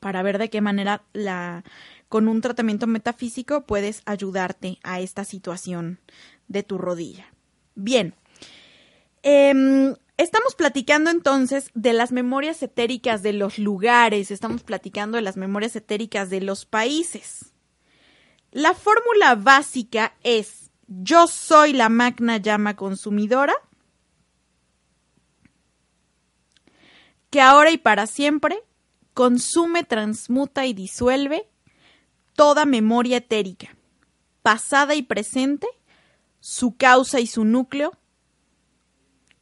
[0.00, 1.64] para ver de qué manera la,
[2.08, 6.00] con un tratamiento metafísico puedes ayudarte a esta situación
[6.48, 7.26] de tu rodilla.
[7.74, 8.14] Bien,
[9.22, 15.36] em, estamos platicando entonces de las memorias etéricas de los lugares, estamos platicando de las
[15.36, 17.52] memorias etéricas de los países.
[18.52, 23.54] La fórmula básica es yo soy la magna llama consumidora
[27.30, 28.62] que ahora y para siempre
[29.14, 31.48] consume, transmuta y disuelve
[32.34, 33.76] toda memoria etérica,
[34.42, 35.66] pasada y presente,
[36.40, 37.92] su causa y su núcleo,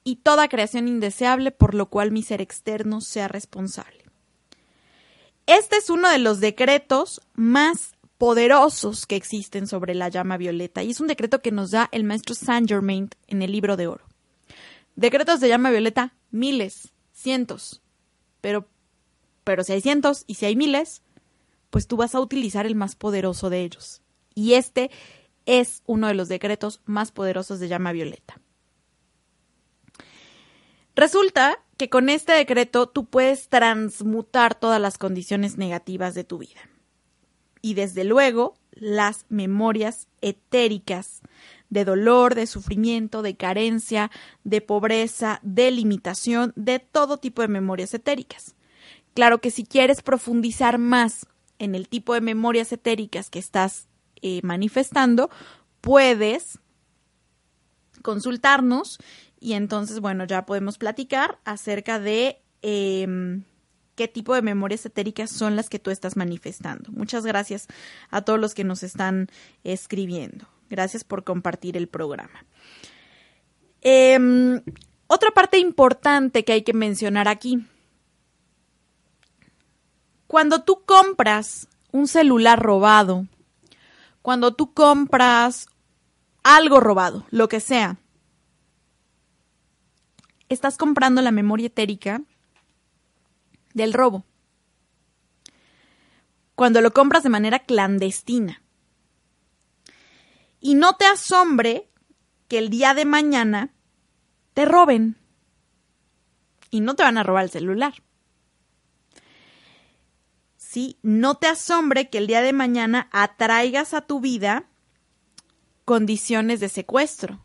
[0.04, 4.04] y toda creación indeseable por lo cual mi ser externo sea responsable.
[5.46, 10.90] Este es uno de los decretos más poderosos que existen sobre la llama violeta y
[10.90, 14.04] es un decreto que nos da el maestro Saint Germain en el libro de oro.
[14.94, 17.82] Decretos de llama violeta, miles, cientos,
[18.40, 18.68] pero
[19.42, 21.02] pero si hay cientos y si hay miles,
[21.70, 24.00] pues tú vas a utilizar el más poderoso de ellos.
[24.34, 24.90] Y este
[25.44, 28.40] es uno de los decretos más poderosos de llama violeta.
[30.94, 36.60] Resulta que con este decreto tú puedes transmutar todas las condiciones negativas de tu vida.
[37.62, 41.22] Y desde luego, las memorias etéricas
[41.70, 44.10] de dolor, de sufrimiento, de carencia,
[44.44, 48.54] de pobreza, de limitación, de todo tipo de memorias etéricas.
[49.14, 51.26] Claro que si quieres profundizar más
[51.58, 53.88] en el tipo de memorias etéricas que estás
[54.22, 55.30] eh, manifestando,
[55.80, 56.58] puedes
[58.02, 58.98] consultarnos
[59.44, 63.44] y entonces, bueno, ya podemos platicar acerca de em,
[63.94, 66.90] qué tipo de memorias etéricas son las que tú estás manifestando.
[66.92, 67.66] Muchas gracias
[68.08, 69.28] a todos los que nos están
[69.62, 70.46] escribiendo.
[70.70, 72.46] Gracias por compartir el programa.
[73.82, 74.62] Em,
[75.08, 77.66] otra parte importante que hay que mencionar aquí
[80.26, 83.26] cuando tú compras un celular robado,
[84.22, 85.66] cuando tú compras
[86.42, 87.98] algo robado, lo que sea,
[90.54, 92.22] estás comprando la memoria etérica
[93.74, 94.24] del robo.
[96.54, 98.62] Cuando lo compras de manera clandestina.
[100.60, 101.90] Y no te asombre
[102.48, 103.74] que el día de mañana
[104.54, 105.16] te roben.
[106.70, 107.94] Y no te van a robar el celular.
[111.02, 114.64] No te asombre que el día de mañana atraigas a tu vida
[115.84, 117.44] condiciones de secuestro,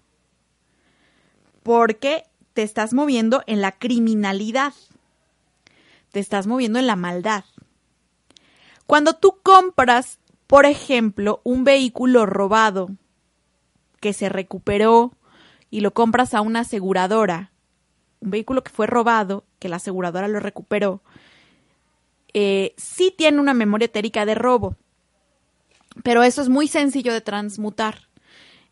[1.62, 2.24] porque
[2.60, 4.74] te estás moviendo en la criminalidad,
[6.12, 7.45] te estás moviendo en la maldad.
[8.86, 12.89] Cuando tú compras, por ejemplo, un vehículo robado
[14.02, 15.13] que se recuperó
[15.69, 17.54] y lo compras a una aseguradora,
[18.19, 21.02] un vehículo que fue robado, que la aseguradora lo recuperó,
[22.34, 24.76] eh, sí tiene una memoria etérica de robo,
[26.04, 28.10] pero eso es muy sencillo de transmutar.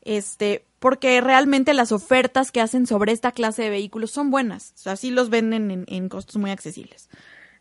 [0.02, 4.80] Este, porque realmente las ofertas que hacen sobre esta clase de vehículos son buenas, o
[4.80, 7.10] sea, sí los venden en, en costos muy accesibles.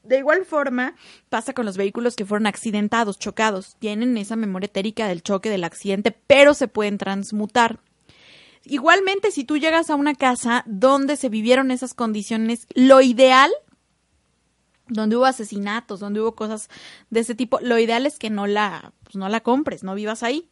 [0.07, 0.95] De igual forma,
[1.29, 3.77] pasa con los vehículos que fueron accidentados, chocados.
[3.81, 7.81] Tienen esa memoria etérica del choque, del accidente, pero se pueden transmutar.
[8.63, 13.51] Igualmente, si tú llegas a una casa donde se vivieron esas condiciones, lo ideal
[14.89, 16.69] donde hubo asesinatos, donde hubo cosas
[17.11, 20.23] de ese tipo, lo ideal es que no la, pues no la compres, no vivas
[20.23, 20.49] ahí.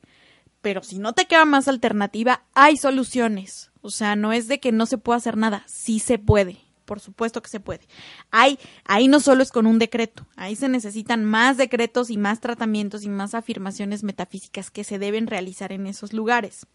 [0.65, 3.71] Pero si no te queda más alternativa, hay soluciones.
[3.83, 6.57] O sea, no es de que no se pueda hacer nada, sí se puede.
[6.87, 7.87] Por supuesto que se puede.
[8.31, 12.41] Hay, ahí no solo es con un decreto, ahí se necesitan más decretos y más
[12.41, 16.67] tratamientos y más afirmaciones metafísicas que se deben realizar en esos lugares.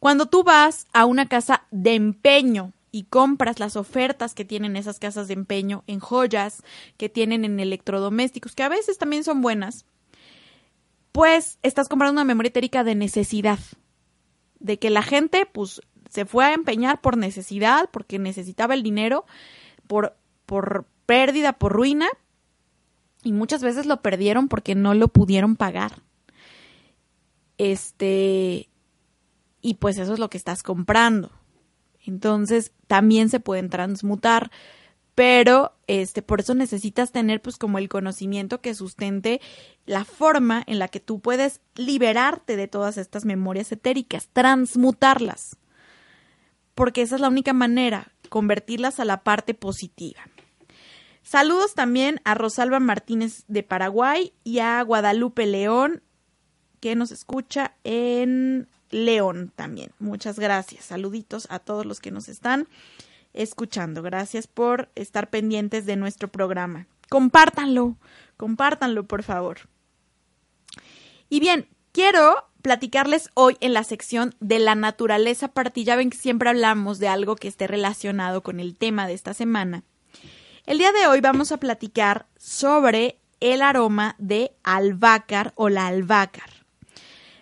[0.00, 4.98] Cuando tú vas a una casa de empeño y compras las ofertas que tienen esas
[4.98, 6.64] casas de empeño en joyas,
[6.96, 9.86] que tienen en electrodomésticos, que a veces también son buenas,
[11.14, 13.60] pues estás comprando una memoria etérica de necesidad,
[14.58, 19.24] de que la gente pues se fue a empeñar por necesidad, porque necesitaba el dinero,
[19.86, 22.08] por, por pérdida, por ruina,
[23.22, 26.02] y muchas veces lo perdieron porque no lo pudieron pagar.
[27.58, 28.68] Este,
[29.60, 31.30] y pues eso es lo que estás comprando.
[32.04, 34.50] Entonces, también se pueden transmutar,
[35.14, 39.40] pero este por eso necesitas tener pues como el conocimiento que sustente
[39.86, 45.56] la forma en la que tú puedes liberarte de todas estas memorias etéricas, transmutarlas.
[46.74, 50.22] Porque esa es la única manera, convertirlas a la parte positiva.
[51.22, 56.02] Saludos también a Rosalba Martínez de Paraguay y a Guadalupe León,
[56.80, 59.92] que nos escucha en León también.
[59.98, 60.84] Muchas gracias.
[60.84, 62.68] Saluditos a todos los que nos están
[63.34, 64.02] escuchando.
[64.02, 66.86] Gracias por estar pendientes de nuestro programa.
[67.08, 67.96] Compártanlo,
[68.36, 69.68] compártanlo, por favor.
[71.28, 75.84] Y bien, quiero platicarles hoy en la sección de la naturaleza partida.
[75.84, 79.34] Ya ven que siempre hablamos de algo que esté relacionado con el tema de esta
[79.34, 79.84] semana.
[80.64, 86.64] El día de hoy vamos a platicar sobre el aroma de albácar o la albácar.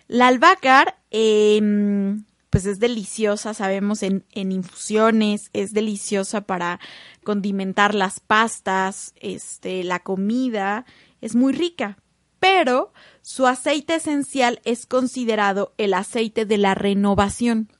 [0.09, 6.79] La albácar, em, pues es deliciosa, sabemos, en, en, infusiones, es deliciosa para
[7.23, 10.85] condimentar las pastas, este, la comida,
[11.19, 11.97] es muy rica,
[12.39, 12.93] pero
[13.23, 17.71] su aceite esencial es considerado el aceite de la renovación.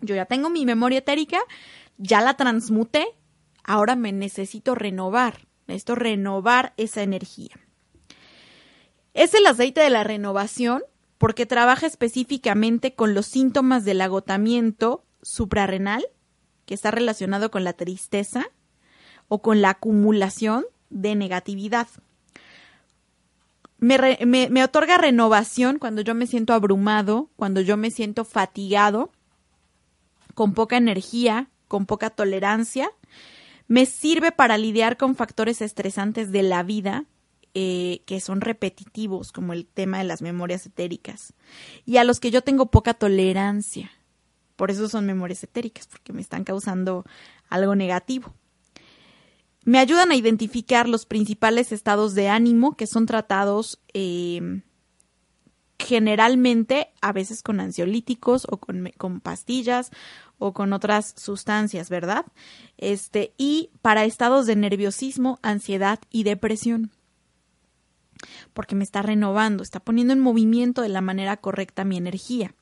[0.00, 1.40] Yo ya tengo mi memoria etérica,
[1.98, 3.04] ya la transmuté,
[3.64, 7.56] ahora me necesito renovar, necesito renovar esa energía.
[9.12, 10.84] Es el aceite de la renovación
[11.18, 16.06] porque trabaja específicamente con los síntomas del agotamiento suprarrenal,
[16.66, 18.50] que está relacionado con la tristeza
[19.28, 21.88] o con la acumulación de negatividad.
[23.78, 29.10] Me, otorga renovación cuando yo me siento abrumado, cuando yo me siento fatigado,
[30.34, 32.90] con poca energía, con poca tolerancia
[33.68, 37.04] me sirve para lidiar con factores estresantes de la vida
[37.58, 41.32] eh, que son repetitivos, como el tema de las memorias etéricas,
[41.86, 43.90] y a los que yo tengo poca tolerancia.
[44.56, 47.06] Por eso son memorias etéricas, porque me están causando
[47.48, 48.34] algo negativo.
[49.64, 54.60] Me ayudan a identificar los principales estados de ánimo que son tratados eh,
[55.78, 59.92] generalmente, a veces con ansiolíticos o con, con pastillas
[60.36, 62.26] o con otras sustancias, ¿verdad?
[62.76, 66.90] Este, y para estados de nerviosismo, ansiedad y depresión.
[68.54, 72.54] Porque me está renovando, está poniendo en movimiento de la manera correcta mi energía.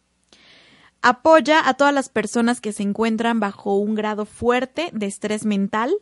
[1.02, 5.94] Apoya a todas las personas que se encuentran bajo un grado fuerte de estrés mental,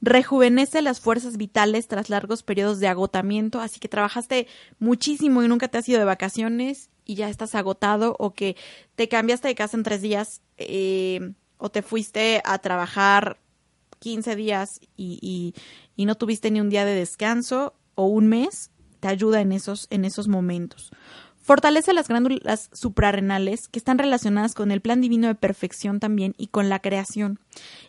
[0.00, 4.46] rejuvenece las fuerzas vitales tras largos periodos de agotamiento, así que trabajaste
[4.78, 8.56] muchísimo y nunca te has ido de vacaciones y ya estás agotado o que
[8.94, 13.38] te cambiaste de casa en tres días eh, o te fuiste a trabajar
[14.00, 15.54] 15 días y,
[15.96, 18.70] y, no tuviste ni un día de descanso o un mes,
[19.00, 20.92] te ayuda en esos, en esos momentos.
[21.42, 26.48] Fortalece las glándulas suprarrenales que están relacionadas con el plan divino de perfección también y
[26.48, 27.38] con la creación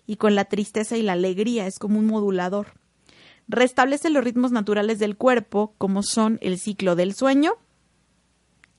[0.05, 2.73] y con la tristeza y la alegría, es como un modulador.
[3.47, 7.53] Restablece los ritmos naturales del cuerpo como son el ciclo del sueño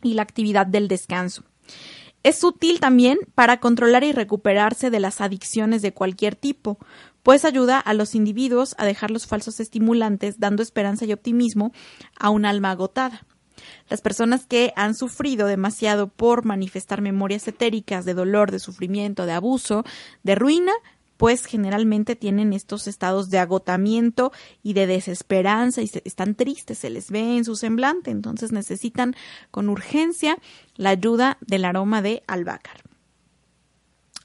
[0.02, 1.42] y la actividad del descanso.
[2.22, 6.78] Es útil también para controlar y recuperarse de las adicciones de cualquier tipo,
[7.22, 11.72] pues ayuda a los individuos a dejar los falsos estimulantes, dando esperanza y optimismo
[12.18, 13.24] a un alma agotada.
[13.88, 19.32] Las personas que han sufrido demasiado por manifestar memorias etéricas de dolor, de sufrimiento, de
[19.32, 19.84] abuso,
[20.22, 20.72] de ruina,
[21.16, 27.10] pues generalmente tienen estos estados de agotamiento y de desesperanza y están tristes, se les
[27.10, 29.16] ve en su semblante, entonces necesitan
[29.50, 30.38] con urgencia
[30.76, 32.87] la ayuda del aroma de albácar.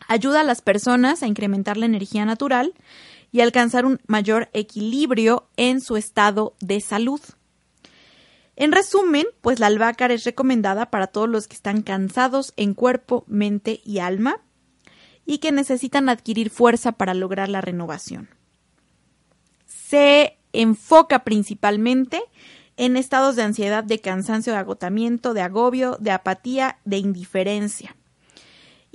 [0.08, 2.74] Ayuda a las personas a incrementar la energía natural
[3.32, 7.22] y alcanzar un mayor equilibrio en su estado de salud.
[8.56, 13.24] En resumen, pues la albácar es recomendada para todos los que están cansados en cuerpo,
[13.28, 14.41] mente y alma
[15.26, 18.30] y que necesitan adquirir fuerza para lograr la renovación.
[19.66, 22.22] Se enfoca principalmente
[22.78, 27.95] en estados de ansiedad, de cansancio, de agotamiento, de agobio, de apatía, de indiferencia.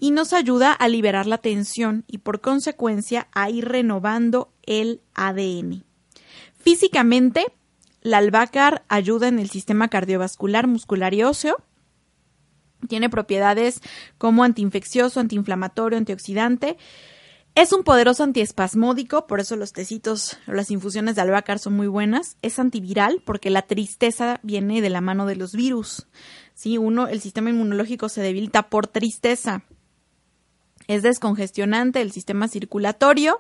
[0.01, 5.83] Y nos ayuda a liberar la tensión y por consecuencia a ir renovando el ADN.
[6.57, 7.47] Físicamente,
[8.03, 11.57] la albácar ayuda en el sistema cardiovascular, muscular y óseo.
[12.87, 13.81] Tiene propiedades
[14.19, 16.77] como antiinfeccioso, antiinflamatorio, antioxidante.
[17.57, 21.89] Es un poderoso antiespasmódico, por eso los tecitos o las infusiones de albahaca son muy
[21.89, 22.37] buenas.
[22.41, 26.07] Es antiviral porque la tristeza viene de la mano de los virus.
[26.55, 26.79] ¿sí?
[26.79, 29.65] Uno, el sistema inmunológico se debilita por tristeza.
[30.89, 33.39] Es descongestionante del sistema circulatorio.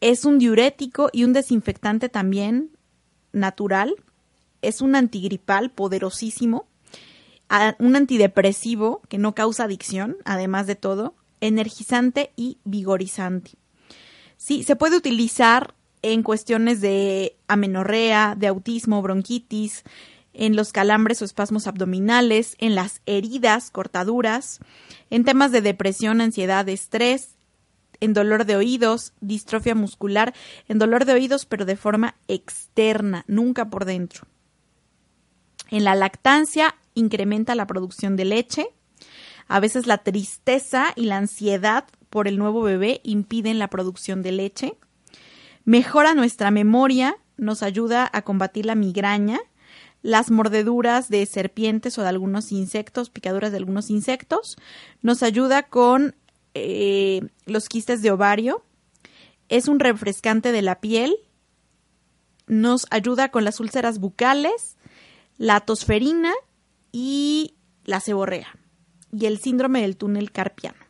[0.00, 2.70] Es un diurético y un desinfectante también
[3.32, 3.94] natural.
[4.62, 6.66] Es un antigripal poderosísimo.
[7.78, 13.52] Un antidepresivo que no causa adicción, además de todo energizante y vigorizante.
[14.36, 19.84] Sí, se puede utilizar en cuestiones de amenorrea, de autismo, bronquitis,
[20.34, 24.60] en los calambres o espasmos abdominales, en las heridas, cortaduras,
[25.10, 27.36] en temas de depresión, ansiedad, estrés,
[28.00, 30.34] en dolor de oídos, distrofia muscular,
[30.68, 34.26] en dolor de oídos pero de forma externa, nunca por dentro.
[35.70, 38.66] En la lactancia incrementa la producción de leche,
[39.48, 44.32] a veces la tristeza y la ansiedad por el nuevo bebé impiden la producción de
[44.32, 44.76] leche.
[45.64, 49.40] Mejora nuestra memoria, nos ayuda a combatir la migraña,
[50.04, 54.58] las mordeduras de serpientes o de algunos insectos, picaduras de algunos insectos.
[55.00, 56.14] Nos ayuda con
[56.52, 58.62] eh, los quistes de ovario.
[59.48, 61.16] Es un refrescante de la piel.
[62.46, 64.76] Nos ayuda con las úlceras bucales,
[65.38, 66.34] la tosferina
[66.92, 67.54] y
[67.86, 68.48] la ceborrea
[69.10, 70.84] y el síndrome del túnel carpiano.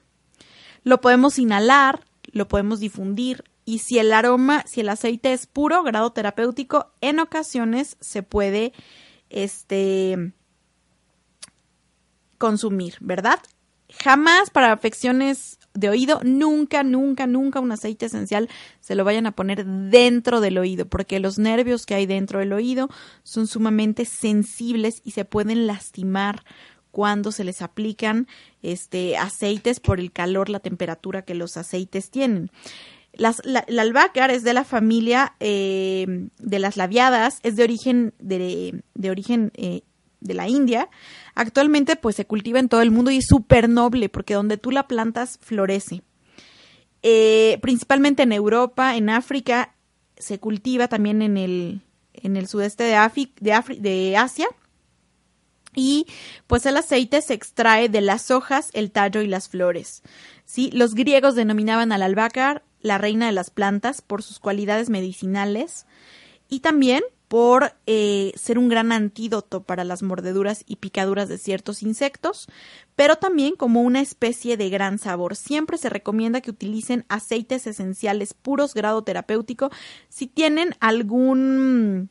[0.83, 5.85] Lo podemos inhalar, lo podemos difundir y si el aroma, si el aceite es puro,
[5.85, 8.73] grado terapéutico, en ocasiones se puede
[9.31, 10.33] este
[12.39, 13.39] consumir, ¿verdad?
[13.89, 18.49] Jamás para afecciones de oído, nunca, nunca, nunca un aceite esencial
[18.81, 22.53] se lo vayan a poner dentro del oído, porque los nervios que hay dentro del
[22.53, 22.89] oído
[23.23, 26.45] son sumamente sensibles y se pueden lastimar
[26.91, 28.29] cuando se les aplican
[28.63, 32.51] este, aceites por el calor, la temperatura que los aceites tienen.
[33.17, 33.31] La,
[34.31, 39.83] es de la familia eh, de las labiadas, es de origen de, origen eh,
[40.21, 40.89] de la India.
[41.35, 44.71] Actualmente pues se cultiva en todo el mundo y es súper noble porque donde tú
[44.71, 46.03] la plantas florece.
[47.03, 49.75] Eh, principalmente en Europa, en África,
[50.17, 51.83] se cultiva también en el,
[52.15, 52.97] en el sudeste de,
[53.41, 54.49] de, de Asia
[55.75, 56.07] y
[56.47, 60.03] pues el aceite se extrae de las hojas, el tallo y las flores.
[60.45, 60.71] ¿sí?
[60.73, 65.87] Los griegos denominaban al albahaca la reina de las plantas por sus cualidades medicinales
[66.51, 71.83] y también por eh, ser un gran antídoto para las mordeduras y picaduras de ciertos
[71.83, 72.47] insectos,
[72.95, 75.35] pero también como una especie de gran sabor.
[75.35, 79.71] Siempre se recomienda que utilicen aceites esenciales puros grado terapéutico
[80.11, 82.11] si tienen algún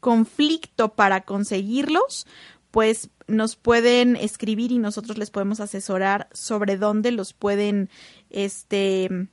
[0.00, 2.26] conflicto para conseguirlos,
[2.70, 7.88] pues nos pueden escribir y nosotros les podemos asesorar sobre dónde los pueden
[8.28, 9.28] este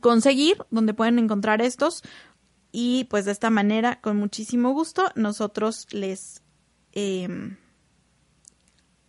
[0.00, 2.02] conseguir, dónde pueden encontrar estos
[2.72, 6.42] y pues de esta manera con muchísimo gusto nosotros les
[6.92, 7.56] em,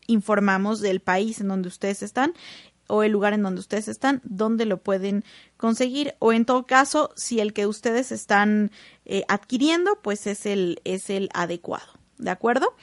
[0.08, 2.34] informamos del país en donde ustedes están
[2.88, 5.24] o el lugar en donde ustedes están, dónde lo pueden
[5.58, 8.72] conseguir o en todo caso, si el que ustedes están
[9.06, 12.76] eh, adquiriendo, pues es el, es el adecuado, ¿de acuerdo?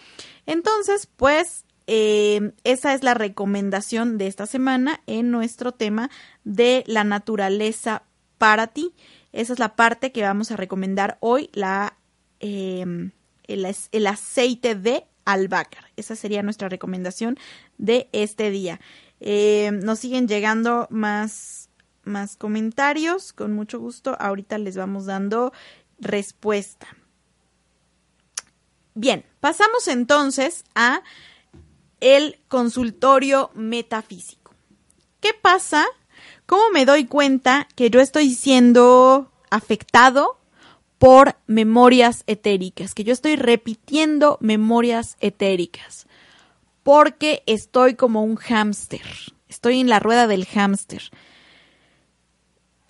[0.47, 6.11] Entonces, pues eh, esa es la recomendación de esta semana en nuestro tema
[6.45, 8.03] de la naturaleza
[8.39, 8.95] para ti.
[9.33, 11.97] Esa es la parte que vamos a recomendar hoy, la,
[12.41, 13.13] em,
[13.45, 15.91] el, aceite de albahaca.
[15.97, 17.39] Esa sería nuestra recomendación
[17.79, 18.81] de este día.
[19.21, 21.69] Eh, nos siguen llegando más,
[22.05, 24.17] más comentarios, con mucho gusto.
[24.19, 25.53] Ahorita les vamos dando
[25.99, 26.87] respuesta.
[28.95, 31.03] Bien, pasamos entonces a
[32.01, 34.55] el consultorio metafísico.
[35.21, 35.85] ¿Qué pasa?
[36.47, 40.39] ¿Cómo me doy cuenta que yo estoy siendo afectado
[40.99, 46.07] por memorias etéricas, que yo estoy repitiendo memorias etéricas?
[46.87, 49.03] porque estoy como un hámster,
[49.49, 51.03] estoy en la rueda del hámster.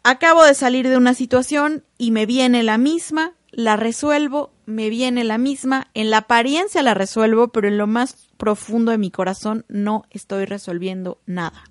[0.03, 5.25] Acabo de salir de una situación y me viene la misma, la resuelvo, me viene
[5.25, 9.65] la misma, en la apariencia la resuelvo, pero en lo más profundo de mi corazón
[9.69, 11.65] no estoy resolviendo nada.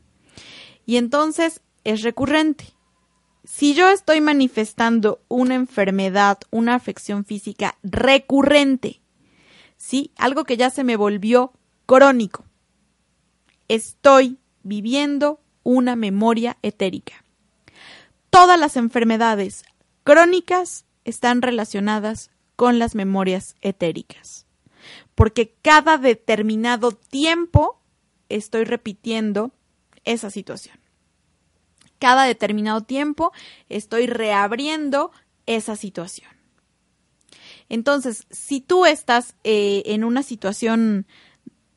[0.85, 2.73] Y entonces es recurrente.
[3.43, 9.01] Si yo estoy manifestando una enfermedad, una afección física recurrente,
[9.77, 10.11] ¿sí?
[10.17, 11.53] Algo que ya se me volvió
[11.85, 12.45] crónico.
[13.67, 17.23] Estoy viviendo una memoria etérica.
[18.29, 19.63] Todas las enfermedades
[20.03, 24.44] crónicas están relacionadas con las memorias etéricas,
[25.15, 27.81] porque cada determinado tiempo
[28.29, 29.51] estoy repitiendo
[30.03, 30.79] esa situación.
[31.97, 33.31] cada determinado tiempo
[33.69, 35.11] estoy reabriendo
[35.45, 36.29] esa situación.
[37.69, 41.07] Entonces, si tú estás eh, en una situación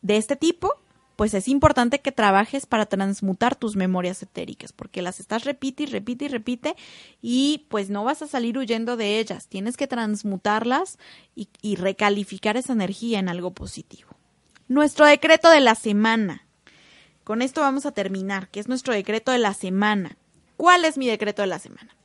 [0.02, 0.82] de este tipo,
[1.18, 5.86] pues es importante que trabajes para transmutar tus memorias etéricas, porque las estás repite y
[5.86, 6.76] repite y repite
[7.20, 10.96] y pues no vas a salir huyendo de ellas, tienes que transmutarlas
[11.34, 14.10] y, y recalificar esa energía en algo positivo.
[14.68, 16.46] Nuestro decreto de la semana.
[17.24, 20.16] Con esto vamos a terminar, que es nuestro decreto de la semana.
[20.56, 21.96] ¿Cuál es mi decreto de la semana?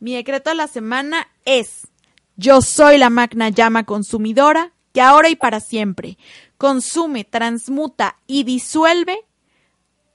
[0.00, 1.86] Mi decreto de la semana es,
[2.34, 6.18] yo soy la magna llama consumidora que ahora y para siempre
[6.58, 9.26] consume, transmuta y disuelve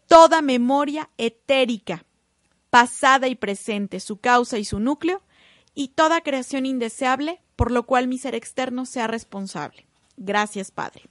[0.08, 2.06] toda memoria etérica,
[2.70, 5.22] pasada y presente, su causa y su núcleo,
[5.74, 9.86] y toda creación indeseable por lo cual mi ser externo sea responsable.
[10.18, 11.04] Gracias, Padre.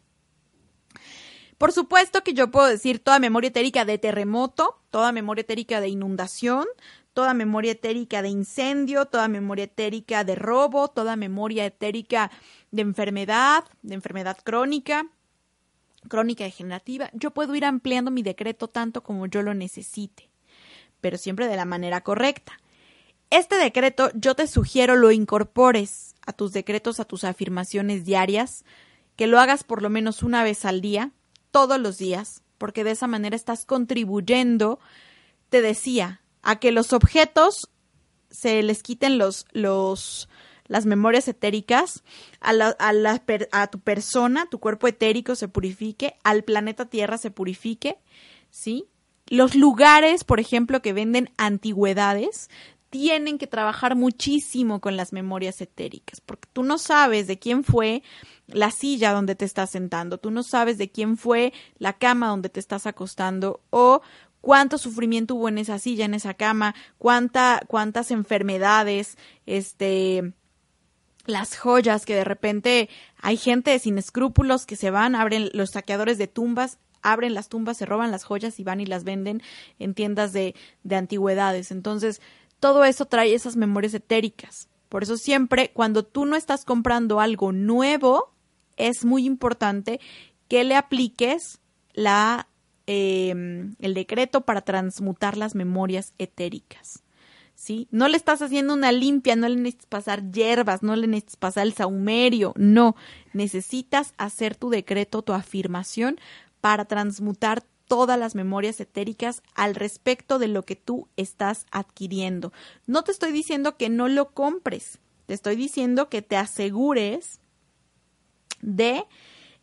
[1.59, 5.89] Por supuesto que yo puedo decir toda memoria etérica de terremoto, toda memoria etérica de
[5.89, 6.67] inundación,
[7.13, 12.33] toda memoria etérica de incendio, toda memoria etérica de robo, toda memoria etérica
[12.73, 15.07] de enfermedad, de enfermedad crónica,
[16.09, 20.31] crónica degenerativa, yo puedo ir ampliando mi decreto tanto como yo lo necesite,
[21.01, 22.53] pero siempre de la manera correcta.
[23.31, 28.65] Este decreto yo te sugiero lo incorpores a tus decretos, a tus afirmaciones diarias,
[29.17, 31.13] que lo hagas por lo menos una vez al día,
[31.51, 34.81] todos los días, porque de esa manera estás contribuyendo,
[35.49, 37.71] te decía, a que los objetos
[38.31, 40.29] se les quiten los, los,
[40.71, 42.05] las memorias etéricas,
[42.39, 47.19] a, la, a, la, a tu persona, tu cuerpo etérico se purifique, al planeta Tierra
[47.19, 47.99] se purifique,
[48.51, 48.85] ¿sí?
[49.27, 52.51] Los lugares, por ejemplo, que venden antigüedades,
[52.89, 58.05] tienen que trabajar muchísimo con las memorias etéricas, porque tú no sabes de quién fue
[58.47, 62.49] la silla donde te estás sentando, tú no sabes de quién fue la cama donde
[62.49, 64.03] te estás acostando o
[64.41, 70.33] cuánto sufrimiento hubo en esa silla, en esa cama, cuánta, cuántas enfermedades, este,
[71.31, 72.89] las joyas que de repente
[73.21, 77.79] hay gente sin escrúpulos que se van, abren los saqueadores de tumbas, abren las tumbas,
[77.79, 79.43] se roban las joyas y van y las venden
[79.79, 81.71] en tiendas de, de antigüedades.
[81.71, 82.21] Entonces,
[82.59, 84.69] todo eso trae esas memorias etéricas.
[84.89, 88.35] Por eso siempre, cuando tú no estás comprando algo nuevo,
[88.77, 90.01] es muy importante
[90.49, 91.61] que le apliques
[91.95, 92.49] la,
[92.87, 93.35] eh,
[93.79, 97.05] el decreto para transmutar las memorias etéricas.
[97.61, 97.89] ¿Sí?
[97.91, 101.67] No le estás haciendo una limpia, no le necesitas pasar hierbas, no le necesitas pasar
[101.67, 102.97] el saumerio, no,
[103.35, 106.19] necesitas hacer tu decreto, tu afirmación
[106.63, 112.51] para transmutar todas las memorias etéricas al respecto de lo que tú estás adquiriendo.
[112.87, 117.41] No te estoy diciendo que no lo compres, te estoy diciendo que te asegures
[118.63, 119.05] de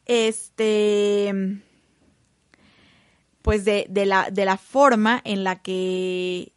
[0.05, 1.63] este
[3.41, 6.51] pues de, de, la, de la forma en la que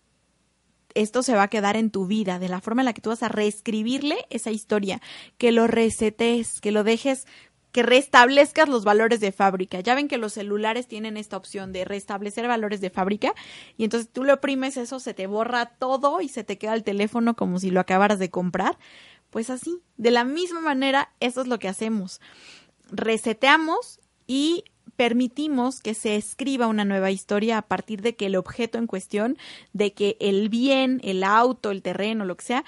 [1.02, 3.10] esto se va a quedar en tu vida, de la forma en la que tú
[3.10, 5.00] vas a reescribirle esa historia,
[5.38, 7.26] que lo resetes, que lo dejes
[7.72, 9.80] que restablezcas los valores de fábrica.
[9.80, 13.32] Ya ven que los celulares tienen esta opción de restablecer valores de fábrica
[13.76, 16.82] y entonces tú le oprimes eso, se te borra todo y se te queda el
[16.82, 18.78] teléfono como si lo acabaras de comprar.
[19.30, 22.20] Pues así, de la misma manera, eso es lo que hacemos.
[22.90, 24.64] Reseteamos y
[25.00, 29.38] permitimos que se escriba una nueva historia a partir de que el objeto en cuestión,
[29.72, 32.66] de que el bien, el auto, el terreno, lo que sea,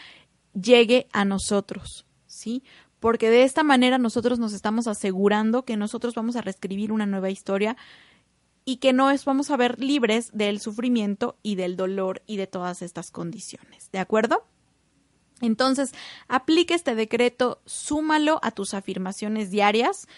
[0.55, 2.65] llegue a nosotros, ¿sí?
[3.01, 7.29] Porque de esta manera nosotros nos estamos asegurando que nosotros vamos a reescribir una nueva
[7.29, 7.77] historia
[8.65, 12.47] y que no es, vamos a ver libres del sufrimiento y del dolor y de
[12.47, 14.47] todas estas condiciones, ¿de acuerdo?
[15.43, 15.93] Entonces,
[16.29, 20.09] aplique este decreto, súmalo a tus afirmaciones diarias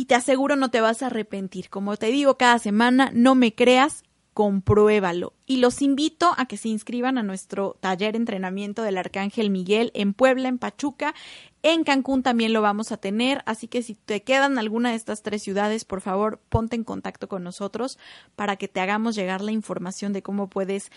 [0.00, 1.68] y te aseguro no te vas a arrepentir.
[1.68, 5.34] Como te digo cada semana, no me creas, compruébalo.
[5.44, 10.14] Y los invito a que se inscriban a nuestro taller entrenamiento del Arcángel Miguel en
[10.14, 11.14] Puebla, en Pachuca.
[11.62, 15.20] En Cancún también lo vamos a tener, así que si te quedan alguna de estas
[15.20, 17.98] tres ciudades, por favor, ponte en contacto con nosotros
[18.36, 20.90] para que te hagamos llegar la información de cómo puedes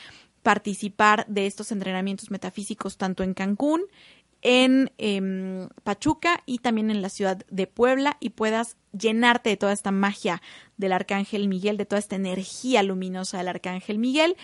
[0.43, 3.81] participar de estos entrenamientos metafísicos tanto en Cancún,
[4.43, 9.73] en em, Pachuca y también en la ciudad de Puebla y puedas llenarte de toda
[9.73, 10.41] esta magia
[10.77, 14.35] del Arcángel Miguel, de toda esta energía luminosa del Arcángel Miguel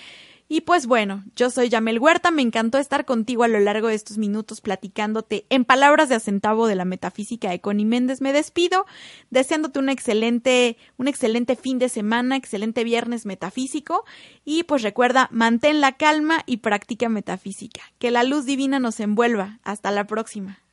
[0.51, 3.93] y pues bueno, yo soy Yamel Huerta, me encantó estar contigo a lo largo de
[3.93, 8.19] estos minutos platicándote en palabras de acentavo de la metafísica de Connie Méndez.
[8.19, 8.87] Me despido
[9.29, 14.05] deseándote un excelente, un excelente fin de semana, excelente viernes metafísico
[14.43, 17.81] y pues recuerda, mantén la calma y practica metafísica.
[17.99, 19.59] Que la luz divina nos envuelva.
[19.63, 20.63] Hasta la próxima.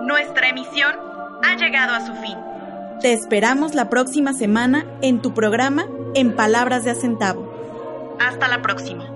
[0.00, 0.92] Nuestra emisión
[1.42, 2.38] ha llegado a su fin.
[3.02, 7.46] Te esperamos la próxima semana en tu programa en Palabras de Acentavo.
[8.20, 9.11] Hasta la próxima.